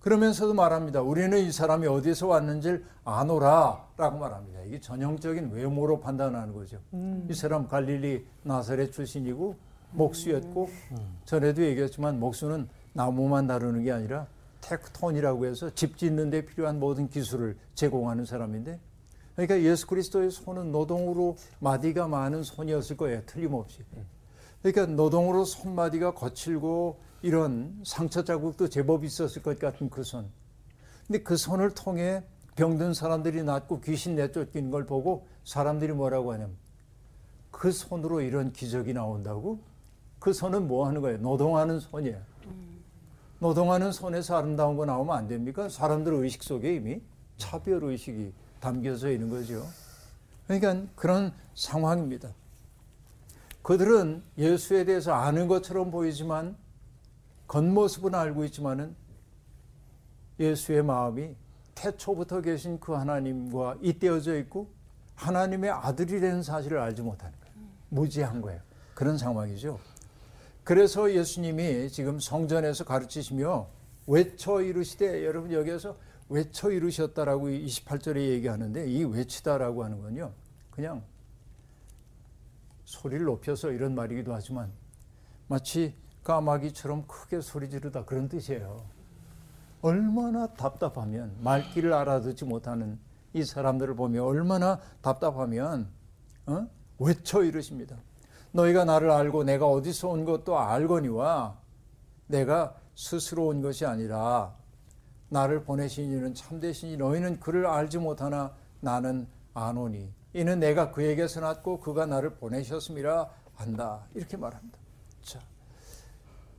그러면서도 0.00 0.54
말합니다. 0.54 1.02
우리는 1.02 1.36
이 1.38 1.52
사람이 1.52 1.86
어디서 1.86 2.26
왔는지를 2.26 2.84
아노라라고 3.04 4.18
말합니다. 4.18 4.62
이게 4.62 4.80
전형적인 4.80 5.50
외모로 5.50 6.00
판단하는 6.00 6.54
거죠. 6.54 6.78
이 7.28 7.34
사람 7.34 7.68
갈릴리 7.68 8.26
나사렛 8.42 8.92
출신이고 8.92 9.56
목수였고 9.92 10.70
전에도 11.26 11.62
얘기했지만 11.62 12.18
목수는 12.18 12.68
나무만 12.94 13.46
다루는 13.46 13.84
게 13.84 13.92
아니라 13.92 14.26
테크톤이라고 14.60 15.46
해서 15.46 15.70
집 15.74 15.96
짓는 15.96 16.30
데 16.30 16.44
필요한 16.44 16.78
모든 16.78 17.08
기술을 17.08 17.56
제공하는 17.74 18.24
사람인데 18.24 18.78
그러니까 19.34 19.62
예수 19.62 19.86
그리스도의 19.86 20.30
손은 20.30 20.70
노동으로 20.72 21.36
마디가 21.60 22.08
많은 22.08 22.42
손이었을 22.42 22.96
거예요. 22.96 23.22
틀림없이. 23.26 23.78
그러니까 24.62 24.86
노동으로 24.86 25.44
손마디가 25.44 26.14
거칠고 26.14 27.00
이런 27.22 27.80
상처 27.84 28.24
자국도 28.24 28.68
제법 28.68 29.04
있었을 29.04 29.42
것 29.42 29.58
같은 29.58 29.88
그 29.88 30.02
손. 30.02 30.28
근데 31.06 31.22
그 31.22 31.36
손을 31.36 31.70
통해 31.74 32.22
병든 32.56 32.94
사람들이 32.94 33.42
낫고 33.42 33.80
귀신 33.80 34.14
내쫓기는 34.16 34.70
걸 34.70 34.84
보고 34.84 35.26
사람들이 35.44 35.92
뭐라고 35.92 36.32
하냐면 36.32 36.56
그 37.50 37.72
손으로 37.72 38.20
이런 38.20 38.52
기적이 38.52 38.92
나온다고? 38.92 39.60
그 40.18 40.32
손은 40.32 40.68
뭐 40.68 40.86
하는 40.86 41.00
거예요? 41.00 41.18
노동하는 41.18 41.80
손이에요. 41.80 42.20
노동하는 43.40 43.90
손에서 43.90 44.36
아름다운 44.36 44.76
거 44.76 44.84
나오면 44.84 45.16
안 45.16 45.26
됩니까? 45.26 45.68
사람들 45.68 46.12
의식 46.12 46.42
속에 46.42 46.74
이미 46.74 47.00
차별 47.38 47.82
의식이 47.82 48.32
담겨져 48.60 49.10
있는 49.10 49.30
거죠. 49.30 49.66
그러니까 50.46 50.86
그런 50.94 51.32
상황입니다. 51.54 52.32
그들은 53.62 54.22
예수에 54.36 54.84
대해서 54.84 55.12
아는 55.14 55.48
것처럼 55.48 55.90
보이지만 55.90 56.56
겉모습은 57.48 58.14
알고 58.14 58.44
있지만은 58.44 58.94
예수의 60.38 60.82
마음이 60.82 61.34
태초부터 61.74 62.42
계신 62.42 62.78
그 62.78 62.92
하나님과 62.92 63.78
잇대어져 63.80 64.36
있고 64.38 64.68
하나님의 65.14 65.70
아들이라는 65.70 66.42
사실을 66.42 66.78
알지 66.78 67.02
못하는 67.02 67.34
거예요. 67.40 67.54
무지한 67.88 68.42
거예요. 68.42 68.60
그런 68.94 69.16
상황이죠. 69.16 69.78
그래서 70.70 71.12
예수님이 71.12 71.90
지금 71.90 72.20
성전에서 72.20 72.84
가르치시며 72.84 73.66
외쳐 74.06 74.62
이르시되 74.62 75.26
여러분 75.26 75.50
여기에서 75.50 75.96
외쳐 76.28 76.70
이르셨다라고 76.70 77.48
28절에 77.48 78.18
얘기하는데 78.28 78.88
이 78.88 79.02
외치다라고 79.02 79.82
하는 79.82 80.00
건요. 80.00 80.32
그냥 80.70 81.02
소리를 82.84 83.24
높여서 83.24 83.72
이런 83.72 83.96
말이기도 83.96 84.32
하지만 84.32 84.70
마치 85.48 85.92
까마귀처럼 86.22 87.08
크게 87.08 87.40
소리 87.40 87.68
지르다 87.68 88.04
그런 88.04 88.28
뜻이에요. 88.28 88.86
얼마나 89.82 90.46
답답하면 90.54 91.36
말귀를 91.40 91.92
알아듣지 91.92 92.44
못하는 92.44 92.96
이 93.32 93.42
사람들을 93.44 93.96
보며 93.96 94.22
얼마나 94.22 94.78
답답하면 95.02 95.88
어? 96.46 96.68
외쳐 97.00 97.42
이르십니다. 97.42 97.96
너희가 98.52 98.84
나를 98.84 99.10
알고 99.10 99.44
내가 99.44 99.66
어디서 99.66 100.08
온 100.08 100.24
것도 100.24 100.58
알거니와 100.58 101.58
내가 102.26 102.76
스스로 102.94 103.46
온 103.48 103.62
것이 103.62 103.86
아니라 103.86 104.54
나를 105.28 105.64
보내신 105.64 106.10
이는 106.12 106.34
참되시니 106.34 106.96
너희는 106.96 107.40
그를 107.40 107.66
알지 107.66 107.98
못하나 107.98 108.54
나는 108.80 109.28
아노니 109.54 110.12
이는 110.32 110.60
내가 110.60 110.90
그에게서 110.90 111.40
났고 111.40 111.80
그가 111.80 112.06
나를 112.06 112.34
보내셨음이라 112.34 113.30
한다 113.54 114.06
이렇게 114.14 114.36
말합니다. 114.36 114.78
자, 115.22 115.40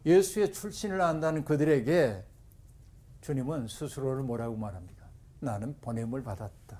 예수의 0.05 0.53
출신을 0.53 1.01
안다는 1.01 1.45
그들에게 1.45 2.23
주님은 3.21 3.67
스스로를 3.67 4.23
뭐라고 4.23 4.55
말합니까? 4.55 5.05
나는 5.39 5.75
보냄을 5.81 6.23
받았다. 6.23 6.79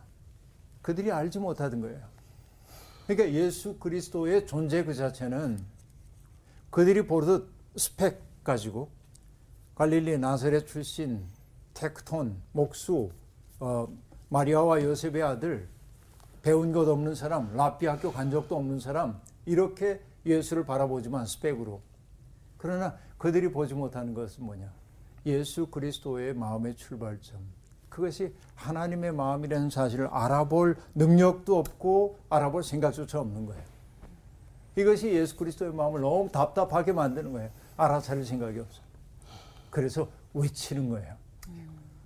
그들이 0.81 1.11
알지 1.11 1.39
못하던 1.39 1.81
거예요. 1.81 2.10
그러니까 3.07 3.31
예수 3.37 3.77
그리스도의 3.77 4.47
존재 4.47 4.83
그 4.83 4.93
자체는 4.93 5.59
그들이 6.69 7.05
보듯 7.05 7.49
스펙 7.75 8.21
가지고 8.43 8.89
갈릴리 9.75 10.17
나사렛 10.17 10.67
출신 10.67 11.25
테크톤 11.73 12.41
목수 12.51 13.11
어, 13.59 13.87
마리아와 14.29 14.81
요셉의 14.83 15.23
아들 15.23 15.67
배운 16.41 16.71
것 16.71 16.87
없는 16.87 17.15
사람 17.15 17.55
랍비 17.55 17.85
학교 17.85 18.11
간 18.11 18.31
적도 18.31 18.55
없는 18.55 18.79
사람 18.79 19.19
이렇게 19.45 20.01
예수를 20.25 20.65
바라보지만 20.65 21.25
스펙으로. 21.25 21.81
그러나 22.57 22.97
그들이 23.17 23.51
보지 23.51 23.73
못하는 23.73 24.13
것은 24.13 24.43
뭐냐? 24.43 24.71
예수 25.25 25.67
그리스도의 25.67 26.33
마음의 26.33 26.75
출발점 26.75 27.39
그것이 27.91 28.33
하나님의 28.55 29.11
마음이라는 29.11 29.69
사실을 29.69 30.07
알아볼 30.07 30.77
능력도 30.95 31.59
없고 31.59 32.17
알아볼 32.29 32.63
생각조차 32.63 33.19
없는 33.19 33.45
거예요. 33.45 33.61
이것이 34.77 35.13
예수 35.13 35.35
그리스도의 35.35 35.73
마음을 35.73 35.99
너무 35.99 36.29
답답하게 36.31 36.93
만드는 36.93 37.33
거예요. 37.33 37.49
알아차릴 37.75 38.25
생각이 38.25 38.59
없어. 38.59 38.81
그래서 39.69 40.07
외치는 40.33 40.89
거예요. 40.89 41.15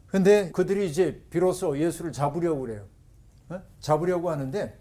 근데 0.08 0.52
그들이 0.52 0.89
이제 0.89 1.21
비로소 1.30 1.78
예수를 1.78 2.12
잡으려고 2.12 2.62
그래요. 2.62 2.86
어? 3.50 3.62
잡으려고 3.80 4.32
하는데 4.32 4.80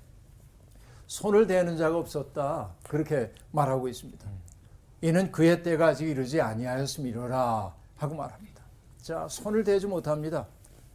손을 1.07 1.47
대는 1.47 1.77
자가 1.77 1.99
없었다. 1.99 2.71
그렇게 2.89 3.31
말하고 3.51 3.89
있습니다. 3.89 4.27
이는 5.03 5.31
그의 5.31 5.63
때가 5.63 5.89
아직 5.89 6.09
이르지 6.09 6.41
아니하였음이로라 6.41 7.75
하고 7.97 8.15
말합니다. 8.15 8.63
자, 9.03 9.29
손을 9.29 9.65
대지 9.65 9.87
못합니다. 9.87 10.47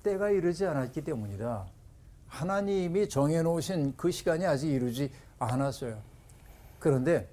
때가 0.03 0.29
이르지 0.29 0.65
않았기 0.65 1.03
때문이다. 1.03 1.67
하나님이 2.27 3.09
정해놓으신 3.09 3.95
그 3.97 4.11
시간이 4.11 4.45
아직 4.45 4.69
이루지 4.69 5.11
않았어요. 5.39 6.01
그런데 6.79 7.29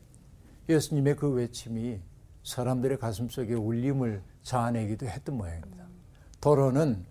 예수님의 0.68 1.16
그 1.16 1.30
외침이 1.30 2.00
사람들의 2.42 2.98
가슴 2.98 3.28
속에 3.28 3.54
울림을 3.54 4.22
자아내기도 4.42 5.06
했던 5.06 5.36
모양입니다. 5.36 5.84
더러는 6.40 7.04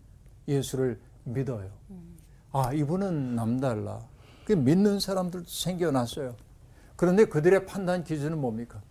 예수를 0.47 0.99
믿어요. 1.23 1.69
아, 2.51 2.73
이분은 2.73 3.35
남달라. 3.35 4.07
그 4.45 4.53
믿는 4.53 4.99
사람들도 4.99 5.47
생겨났어요. 5.47 6.35
그런데 6.95 7.25
그들의 7.25 7.65
판단 7.65 8.03
기준은 8.03 8.39
뭡니까? 8.39 8.81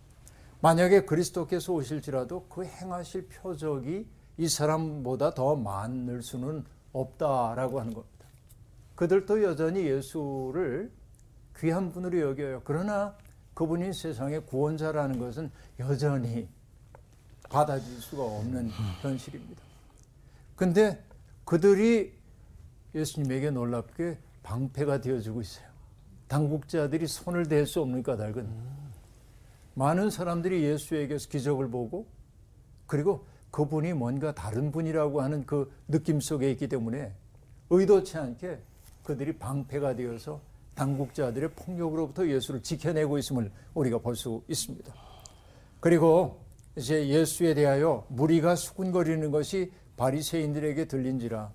만약에 0.61 1.05
그리스도께서 1.05 1.73
오실지라도 1.73 2.45
그 2.47 2.65
행하실 2.65 3.27
표적이 3.27 4.07
이 4.37 4.47
사람보다 4.47 5.33
더 5.33 5.55
많을 5.55 6.21
수는 6.21 6.63
없다라고 6.93 7.79
하는 7.79 7.93
겁니다. 7.93 8.25
그들도 8.95 9.43
여전히 9.43 9.85
예수를 9.85 10.91
귀한 11.57 11.91
분으로 11.91 12.19
여겨요. 12.19 12.61
그러나 12.63 13.15
그분이 13.53 13.93
세상의 13.93 14.45
구원자라는 14.45 15.19
것은 15.19 15.51
여전히 15.79 16.47
받아들일 17.49 18.01
수가 18.01 18.23
없는 18.23 18.69
현실입니다. 19.01 19.61
근데 20.55 21.03
그들이 21.45 22.13
예수님에게 22.93 23.51
놀랍게 23.51 24.17
방패가 24.43 25.01
되어주고 25.01 25.41
있어요. 25.41 25.65
당국자들이 26.27 27.07
손을 27.07 27.47
댈 27.47 27.65
수 27.65 27.81
없는 27.81 28.03
까닭은 28.03 28.49
많은 29.75 30.09
사람들이 30.09 30.63
예수에게서 30.63 31.29
기적을 31.29 31.69
보고 31.69 32.07
그리고 32.87 33.25
그분이 33.55 33.93
뭔가 33.93 34.35
다른 34.35 34.69
분이라고 34.69 35.21
하는 35.21 35.45
그 35.45 35.71
느낌 35.87 36.19
속에 36.19 36.51
있기 36.51 36.67
때문에 36.67 37.13
의도치 37.69 38.17
않게 38.17 38.59
그들이 39.01 39.37
방패가 39.37 39.95
되어서 39.95 40.41
당국자들의 40.73 41.51
폭력으로부터 41.55 42.27
예수를 42.27 42.61
지켜내고 42.61 43.17
있음을 43.17 43.49
우리가 43.73 43.99
볼 43.99 44.17
수 44.17 44.43
있습니다. 44.49 44.93
그리고 45.79 46.41
이제 46.75 47.07
예수에 47.07 47.53
대하여 47.53 48.05
무리가 48.09 48.57
수군거리는 48.57 49.31
것이 49.31 49.71
바리새인들에게 49.95 50.89
들린지라 50.89 51.53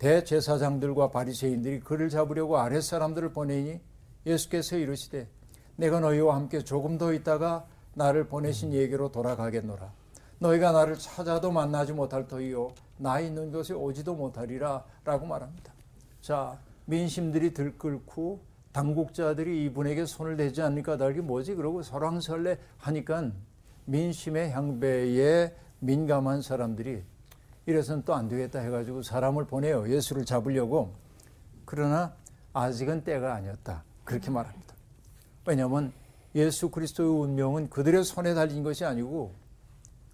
대제사장들과 0.00 1.12
바리새인들이 1.12 1.78
그를 1.80 2.08
잡으려고 2.08 2.58
아랫 2.58 2.82
사람들을 2.82 3.32
보내니 3.32 3.78
예수께서 4.26 4.76
이르시되 4.76 5.28
내가 5.76 6.00
너희와 6.00 6.34
함께 6.34 6.64
조금 6.64 6.98
더 6.98 7.12
있다가 7.12 7.64
나를 7.94 8.26
보내신 8.26 8.72
얘기로 8.72 9.12
돌아가겠노라. 9.12 10.07
너희가 10.38 10.72
나를 10.72 10.96
찾아도 10.98 11.50
만나지 11.50 11.92
못할 11.92 12.26
터이요. 12.26 12.72
나 12.98 13.20
있는 13.20 13.50
곳에 13.50 13.74
오지도 13.74 14.14
못하리라 14.14 14.84
라고 15.04 15.26
말합니다. 15.26 15.72
자 16.20 16.58
민심들이 16.84 17.52
들끓고 17.52 18.40
당국자들이 18.72 19.64
이분에게 19.66 20.06
손을 20.06 20.36
대지 20.36 20.62
않으니까 20.62 20.96
달기 20.96 21.20
뭐지? 21.20 21.54
그러고 21.54 21.82
설왕설래 21.82 22.58
하니까 22.78 23.30
민심의 23.86 24.50
향배에 24.52 25.54
민감한 25.80 26.42
사람들이 26.42 27.02
이래서는 27.66 28.04
또 28.04 28.14
안 28.14 28.28
되겠다 28.28 28.60
해가지고 28.60 29.02
사람을 29.02 29.46
보내요. 29.46 29.88
예수를 29.88 30.24
잡으려고. 30.24 30.92
그러나 31.64 32.14
아직은 32.52 33.04
때가 33.04 33.34
아니었다. 33.34 33.84
그렇게 34.04 34.30
말합니다. 34.30 34.74
왜냐하면 35.46 35.92
예수 36.34 36.70
그리스도의 36.70 37.08
운명은 37.10 37.68
그들의 37.70 38.04
손에 38.04 38.34
달린 38.34 38.62
것이 38.62 38.84
아니고 38.84 39.32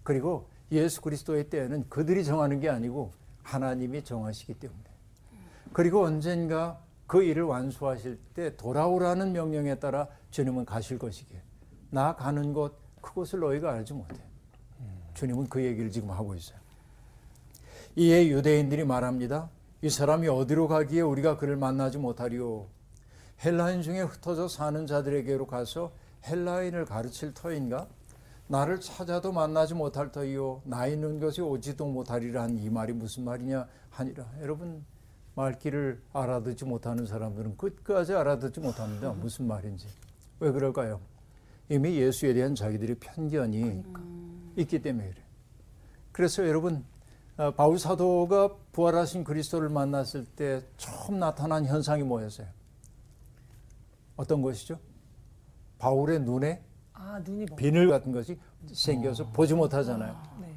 그리고 0.04 0.48
예수 0.70 1.00
그리스도의 1.00 1.50
때에는 1.50 1.88
그들이 1.88 2.24
정하는 2.24 2.60
게 2.60 2.68
아니고 2.68 3.12
하나님이 3.42 4.04
정하시기 4.04 4.54
때문에 4.54 4.82
그리고 5.72 6.04
언젠가 6.04 6.80
그 7.08 7.22
일을 7.22 7.42
완수하실 7.42 8.18
때 8.34 8.56
돌아오라는 8.56 9.32
명령에 9.32 9.74
따라 9.80 10.06
주님은 10.30 10.64
가실 10.64 10.98
것이기에 10.98 11.42
나 11.90 12.14
가는 12.14 12.52
곳 12.52 12.78
그곳을 13.00 13.40
너희가 13.40 13.72
알지 13.72 13.92
못해. 13.92 14.16
주님은 15.14 15.48
그 15.48 15.62
얘기를 15.62 15.90
지금 15.90 16.10
하고 16.10 16.34
있어요. 16.34 16.58
이에 17.96 18.28
유대인들이 18.28 18.84
말합니다. 18.84 19.50
이 19.82 19.90
사람이 19.90 20.28
어디로 20.28 20.66
가기에 20.66 21.02
우리가 21.02 21.36
그를 21.36 21.56
만나지 21.56 21.98
못하리요. 21.98 22.66
헬라인 23.44 23.82
중에 23.82 24.00
흩어져 24.00 24.48
사는 24.48 24.86
자들에게로 24.86 25.46
가서 25.46 25.92
헬라인을 26.26 26.86
가르칠 26.86 27.34
터인가? 27.34 27.86
나를 28.54 28.78
찾아도 28.80 29.32
만나지 29.32 29.74
못할 29.74 30.12
터이요. 30.12 30.62
나 30.64 30.86
있는 30.86 31.18
것이 31.18 31.42
오지도 31.42 31.86
못하리라 31.86 32.42
한 32.44 32.56
이 32.56 32.70
말이 32.70 32.92
무슨 32.92 33.24
말이냐 33.24 33.66
하니라. 33.90 34.24
여러분 34.42 34.84
말귀를 35.34 36.00
알아듣지 36.12 36.64
못하는 36.64 37.04
사람들은 37.04 37.56
끝까지 37.56 38.14
알아듣지 38.14 38.60
못합니다. 38.60 39.12
무슨 39.12 39.48
말인지. 39.48 39.88
왜 40.38 40.52
그럴까요? 40.52 41.00
이미 41.68 41.96
예수에 41.96 42.32
대한 42.32 42.54
자기들의 42.54 42.96
편견이 43.00 43.82
있기 44.58 44.80
때문에 44.80 45.08
그래요. 45.10 45.24
그래서 46.12 46.46
여러분 46.46 46.84
어, 47.36 47.50
바울 47.50 47.76
사도가 47.80 48.54
부활하신 48.70 49.24
그리스도를 49.24 49.68
만났을 49.68 50.26
때 50.26 50.62
처음 50.76 51.18
나타난 51.18 51.66
현상이 51.66 52.04
뭐였어요? 52.04 52.46
어떤 54.14 54.42
것이죠? 54.42 54.78
바울의 55.78 56.20
눈에 56.20 56.62
아 56.94 57.20
눈이 57.24 57.46
먹. 57.50 57.56
비늘 57.56 57.88
같은 57.88 58.12
것이 58.12 58.38
생겨서 58.72 59.28
보지 59.30 59.54
못하잖아요. 59.54 60.16
네. 60.40 60.54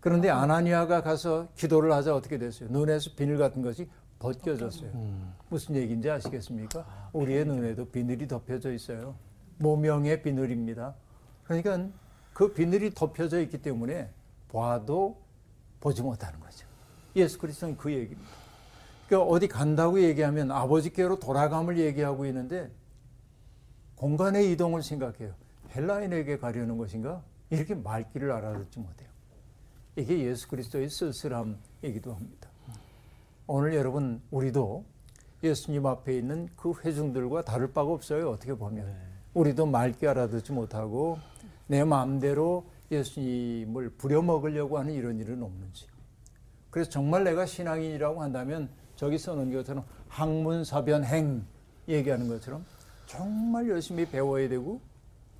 그런데 0.00 0.30
아나니아가 0.30 1.02
가서 1.02 1.48
기도를 1.54 1.92
하자 1.92 2.14
어떻게 2.14 2.38
됐어요? 2.38 2.70
눈에서 2.70 3.10
비늘 3.14 3.36
같은 3.36 3.62
것이 3.62 3.88
벗겨졌어요. 4.18 4.90
무슨 5.48 5.76
얘기인지 5.76 6.10
아시겠습니까? 6.10 7.10
우리의 7.12 7.44
눈에도 7.44 7.86
비늘이 7.86 8.26
덮여져 8.26 8.72
있어요. 8.72 9.14
모명의 9.58 10.22
비늘입니다. 10.22 10.94
그러니까 11.44 11.88
그 12.32 12.52
비늘이 12.52 12.94
덮여져 12.94 13.40
있기 13.42 13.60
때문에 13.60 14.10
봐도 14.50 15.20
보지 15.80 16.02
못하는 16.02 16.40
거죠. 16.40 16.66
예수 17.16 17.38
그리스도는 17.38 17.76
그 17.76 17.92
얘기입니다. 17.92 18.30
그러니까 19.06 19.30
어디 19.30 19.48
간다고 19.48 20.00
얘기하면 20.00 20.50
아버지께로 20.50 21.18
돌아감을 21.18 21.78
얘기하고 21.78 22.24
있는데 22.26 22.70
공간의 23.96 24.50
이동을 24.52 24.82
생각해요. 24.82 25.34
헬라인에게 25.74 26.38
가려는 26.38 26.76
것인가? 26.78 27.22
이렇게 27.50 27.74
말귀를 27.74 28.30
알아듣지 28.30 28.78
못해요. 28.78 29.08
이게 29.96 30.20
예수 30.20 30.48
그리스도의 30.48 30.88
쓸쓸함이기도 30.88 32.14
합니다. 32.14 32.48
오늘 33.46 33.74
여러분 33.74 34.22
우리도 34.30 34.84
예수님 35.42 35.86
앞에 35.86 36.16
있는 36.16 36.48
그 36.56 36.72
회중들과 36.84 37.44
다를 37.44 37.72
바가 37.72 37.90
없어요. 37.90 38.30
어떻게 38.30 38.54
보면 38.54 38.94
우리도 39.34 39.66
말귀 39.66 40.06
알아듣지 40.06 40.52
못하고 40.52 41.18
내 41.66 41.84
마음대로 41.84 42.64
예수님을 42.90 43.90
부려먹으려고 43.90 44.78
하는 44.78 44.92
이런 44.92 45.18
일은 45.18 45.42
없는지. 45.42 45.86
그래서 46.70 46.90
정말 46.90 47.24
내가 47.24 47.46
신앙인이라고 47.46 48.22
한다면 48.22 48.68
저기 48.96 49.18
써놓은 49.18 49.52
것처럼 49.52 49.84
학문사변행 50.08 51.44
얘기하는 51.88 52.28
것처럼 52.28 52.64
정말 53.06 53.68
열심히 53.68 54.04
배워야 54.06 54.48
되고 54.48 54.80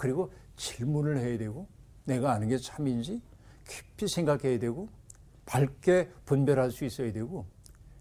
그리고 0.00 0.32
질문을 0.56 1.18
해야 1.18 1.36
되고 1.36 1.68
내가 2.04 2.32
아는 2.32 2.48
게 2.48 2.56
참인지 2.56 3.20
깊이 3.68 4.08
생각해야 4.08 4.58
되고 4.58 4.88
밝게 5.44 6.08
분별할 6.24 6.70
수 6.70 6.86
있어야 6.86 7.12
되고 7.12 7.44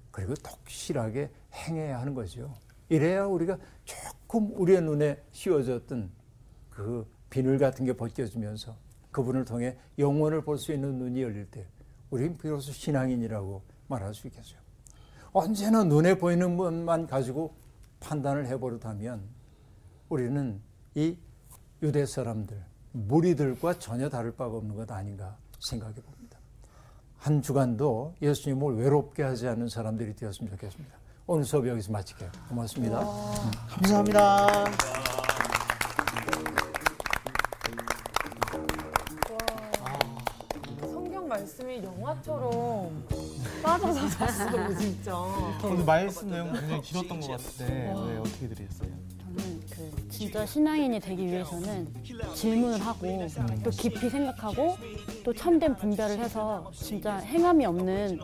그리고 0.10 0.34
독실하게 0.36 1.30
행해야 1.54 2.00
하는 2.00 2.14
거죠. 2.14 2.54
이래야 2.88 3.26
우리가 3.26 3.58
조금 3.84 4.50
우리의 4.54 4.82
눈에 4.82 5.22
씌워졌던 5.34 6.10
그 6.70 7.06
비늘 7.30 7.58
같은 7.58 7.84
게 7.84 7.92
벗겨지면서 7.92 8.78
그분을 9.12 9.44
통해 9.44 9.78
영혼을 9.98 10.42
볼 10.42 10.58
수 10.58 10.72
있는 10.72 10.98
눈이 11.00 11.22
열릴 11.22 11.52
때 11.52 11.68
우리는 12.12 12.38
비로소 12.38 12.72
신앙인이라고 12.72 13.62
말할 13.90 14.14
수 14.14 14.26
있겠어요. 14.28 14.58
언제나 15.34 15.84
눈에 15.84 16.18
보이는 16.18 16.56
것만 16.56 17.08
가지고 17.08 17.54
판단을 18.00 18.48
해버릇하면 18.48 19.22
우리는 20.08 20.62
이 20.96 21.18
유대 21.82 22.06
사람들, 22.06 22.62
무리들과 22.92 23.80
전혀 23.80 24.10
다를 24.10 24.32
바가 24.36 24.58
없는 24.58 24.76
것 24.76 24.92
아닌가 24.92 25.38
생각해 25.60 25.96
봅니다. 25.96 26.38
한 27.18 27.42
주간도 27.42 28.16
예수님을 28.22 28.76
외롭게 28.78 29.24
하지 29.24 29.48
않는 29.48 29.70
사람들이 29.70 30.16
되었으면 30.16 30.52
좋겠습니다. 30.52 30.98
오늘 31.28 31.46
수업 31.46 31.68
여기서 31.68 31.92
마칠게요. 31.92 32.30
고맙습니다. 32.50 33.00
감사합니다. 33.70 34.48
성경 40.82 41.28
말씀이 41.28 41.84
영화처럼 41.84 43.06
빠져서 43.62 44.10
잤어 44.10 44.76
진짜. 44.78 45.16
오늘 45.64 45.86
말씀 45.86 46.30
내용 46.30 46.52
굉장히 46.54 46.82
길었던 46.82 47.20
것 47.20 47.28
같은데 47.30 47.66
네, 47.68 48.18
어떻게 48.18 48.48
들으셨어요? 48.48 48.90
진짜 50.20 50.46
신앙인이 50.46 51.00
되기 51.00 51.28
위해서는 51.28 51.88
질문을 52.36 52.86
하고 52.86 53.26
또 53.64 53.70
깊이 53.70 54.10
생각하고 54.10 54.78
또 55.24 55.34
참된 55.34 55.78
분별을 55.78 56.20
해서 56.20 56.70
진짜 56.74 57.20
행함이 57.20 57.66
없는 57.66 58.20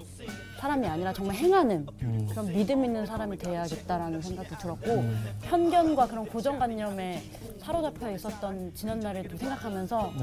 사람이 0.59 0.85
아니라 0.87 1.13
정말 1.13 1.37
행하는 1.37 1.85
그런 2.29 2.51
믿음 2.51 2.83
있는 2.83 3.05
사람이 3.05 3.37
돼야겠다라는 3.37 4.21
생각도 4.21 4.57
들었고 4.57 5.05
편견과 5.43 6.07
그런 6.07 6.25
고정관념에 6.25 7.23
사로잡혀 7.59 8.11
있었던 8.11 8.73
지난 8.75 8.99
날을 8.99 9.29
또 9.29 9.37
생각하면서 9.37 10.13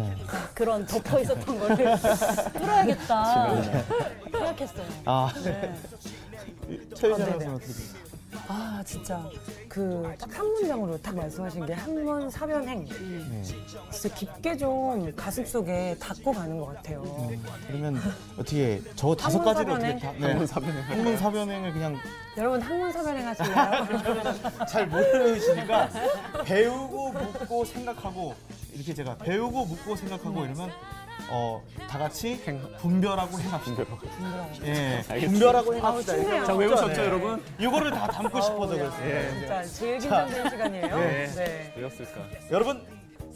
그런 0.52 0.84
덮어 0.84 1.20
있었던 1.20 1.58
거를 1.58 1.96
풀어야겠다 2.52 3.54
생각했어요. 4.30 4.86
아, 5.06 5.32
네. 5.42 5.74
최유정 6.94 7.22
아, 7.22 7.30
네네. 7.30 7.44
선수 7.44 7.50
어떻게 7.50 7.72
들으셨어요? 7.72 8.01
아 8.48 8.82
진짜 8.84 9.22
그 9.68 10.02
딱 10.18 10.30
한 10.32 10.46
문장으로 10.46 11.00
딱 11.00 11.14
말씀하신 11.14 11.64
게 11.66 11.72
학문 11.74 12.28
사변행 12.30 12.84
네. 12.86 13.42
진짜 13.42 14.14
깊게 14.14 14.56
좀 14.56 15.14
가슴 15.14 15.44
속에 15.44 15.96
닿고 16.00 16.32
가는 16.32 16.58
것 16.58 16.74
같아요. 16.74 17.30
그러면 17.66 17.96
어떻게 18.34 18.80
저 18.96 19.14
다섯 19.14 19.42
가지를 19.42 19.72
어떻게 19.72 19.92
사변행? 19.92 19.98
다 20.00 20.12
네. 20.18 20.26
학문 20.28 20.46
사변행. 20.46 20.82
학문 20.84 21.16
사변행을 21.16 21.72
그냥 21.72 21.96
여러분 22.36 22.60
학문 22.60 22.92
사변행 22.92 23.26
하실래요? 23.28 24.66
잘 24.68 24.86
모르시니까 24.88 25.88
배우고 26.44 27.12
묻고 27.12 27.64
생각하고 27.64 28.34
이렇게 28.74 28.92
제가 28.94 29.16
배우고 29.18 29.66
묻고 29.66 29.96
생각하고 29.96 30.44
이러면 30.44 30.70
어 31.30 31.62
다 31.92 31.98
같이 31.98 32.42
분별하고 32.80 33.38
행합시다. 33.38 33.82
예, 34.64 35.02
분별하고 35.26 35.74
행합시다. 35.74 36.12
아우, 36.14 36.20
이렇게 36.22 36.46
자, 36.46 36.52
네. 36.54 36.58
외우셨죠, 36.58 36.88
네. 37.02 37.04
여러분? 37.06 37.44
이거를 37.58 37.90
다 37.90 38.06
담고 38.06 38.40
싶어서 38.40 38.74
그랬어요. 38.74 39.10
예. 39.10 39.30
진짜 39.30 39.62
제일 39.64 39.98
긴장되는 39.98 40.50
시간이에요. 40.50 40.96
네. 40.96 41.26
네. 41.34 41.72
왜였을까? 41.76 42.20
여러분 42.50 42.86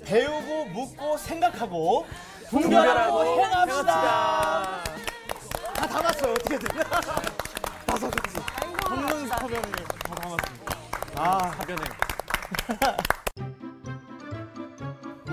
배우고 0.07 0.65
묻고 0.67 1.19
생각하고 1.19 2.07
분별하고 2.49 3.25
행합시다. 3.25 4.83
다 5.75 5.87
담았어요 5.87 6.33
어떻게든. 6.33 6.69
다섯 7.87 8.11
가지. 8.11 8.39
학문 8.87 9.29
사변을 9.29 9.63
다 9.63 10.15
담았습니다. 10.15 10.77
아, 11.17 11.51
사변행. 11.59 11.85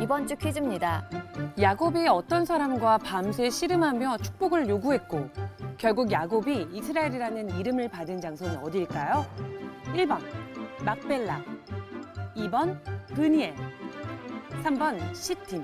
이번 0.03 0.27
주 0.27 0.35
퀴즈입니다. 0.35 1.07
야곱이 1.57 2.09
어떤 2.09 2.43
사람과 2.43 2.97
밤새 2.97 3.49
씨름하며 3.49 4.17
축복을 4.17 4.67
요구했고 4.67 5.29
결국 5.77 6.11
야곱이 6.11 6.67
이스라엘이라는 6.73 7.57
이름을 7.57 7.87
받은 7.87 8.19
장소는 8.19 8.57
어디일까요? 8.57 9.25
1번 9.93 10.19
막벨라 10.83 11.41
2번 12.35 12.77
브니엘 13.13 13.55
3번 14.65 15.15
시팀 15.15 15.63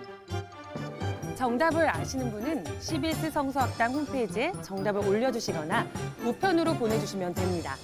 정답을 1.35 1.89
아시는 1.89 2.31
분은 2.31 2.63
CBS 2.79 3.31
성서학당 3.31 3.91
홈페이지에 3.91 4.53
정답을 4.61 5.05
올려주시거나 5.05 5.85
우편으로 6.23 6.75
보내주시면 6.75 7.33
됩니다. 7.33 7.75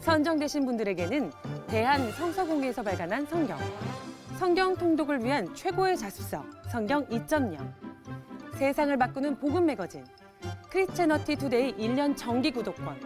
선정되신 0.00 0.66
분들에게는 0.66 1.32
대한 1.68 2.12
성서공회에서 2.12 2.82
발간한 2.82 3.24
성경, 3.24 3.58
성경 4.38 4.74
통독을 4.76 5.22
위한 5.22 5.54
최고의 5.54 5.96
자습서 5.96 6.44
성경 6.70 7.06
2.0 7.06 7.56
세상을 8.54 8.96
바꾸는 8.96 9.38
복음 9.38 9.66
매거진 9.66 10.04
Christianity 10.70 11.36
Today 11.36 11.74
1년 11.76 12.16
정기 12.16 12.50
구독권 12.50 12.98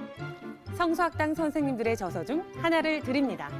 성서학당 0.75 1.35
선생님들의 1.35 1.97
저서 1.97 2.25
중 2.25 2.43
하나를 2.57 3.01
드립니다. 3.01 3.51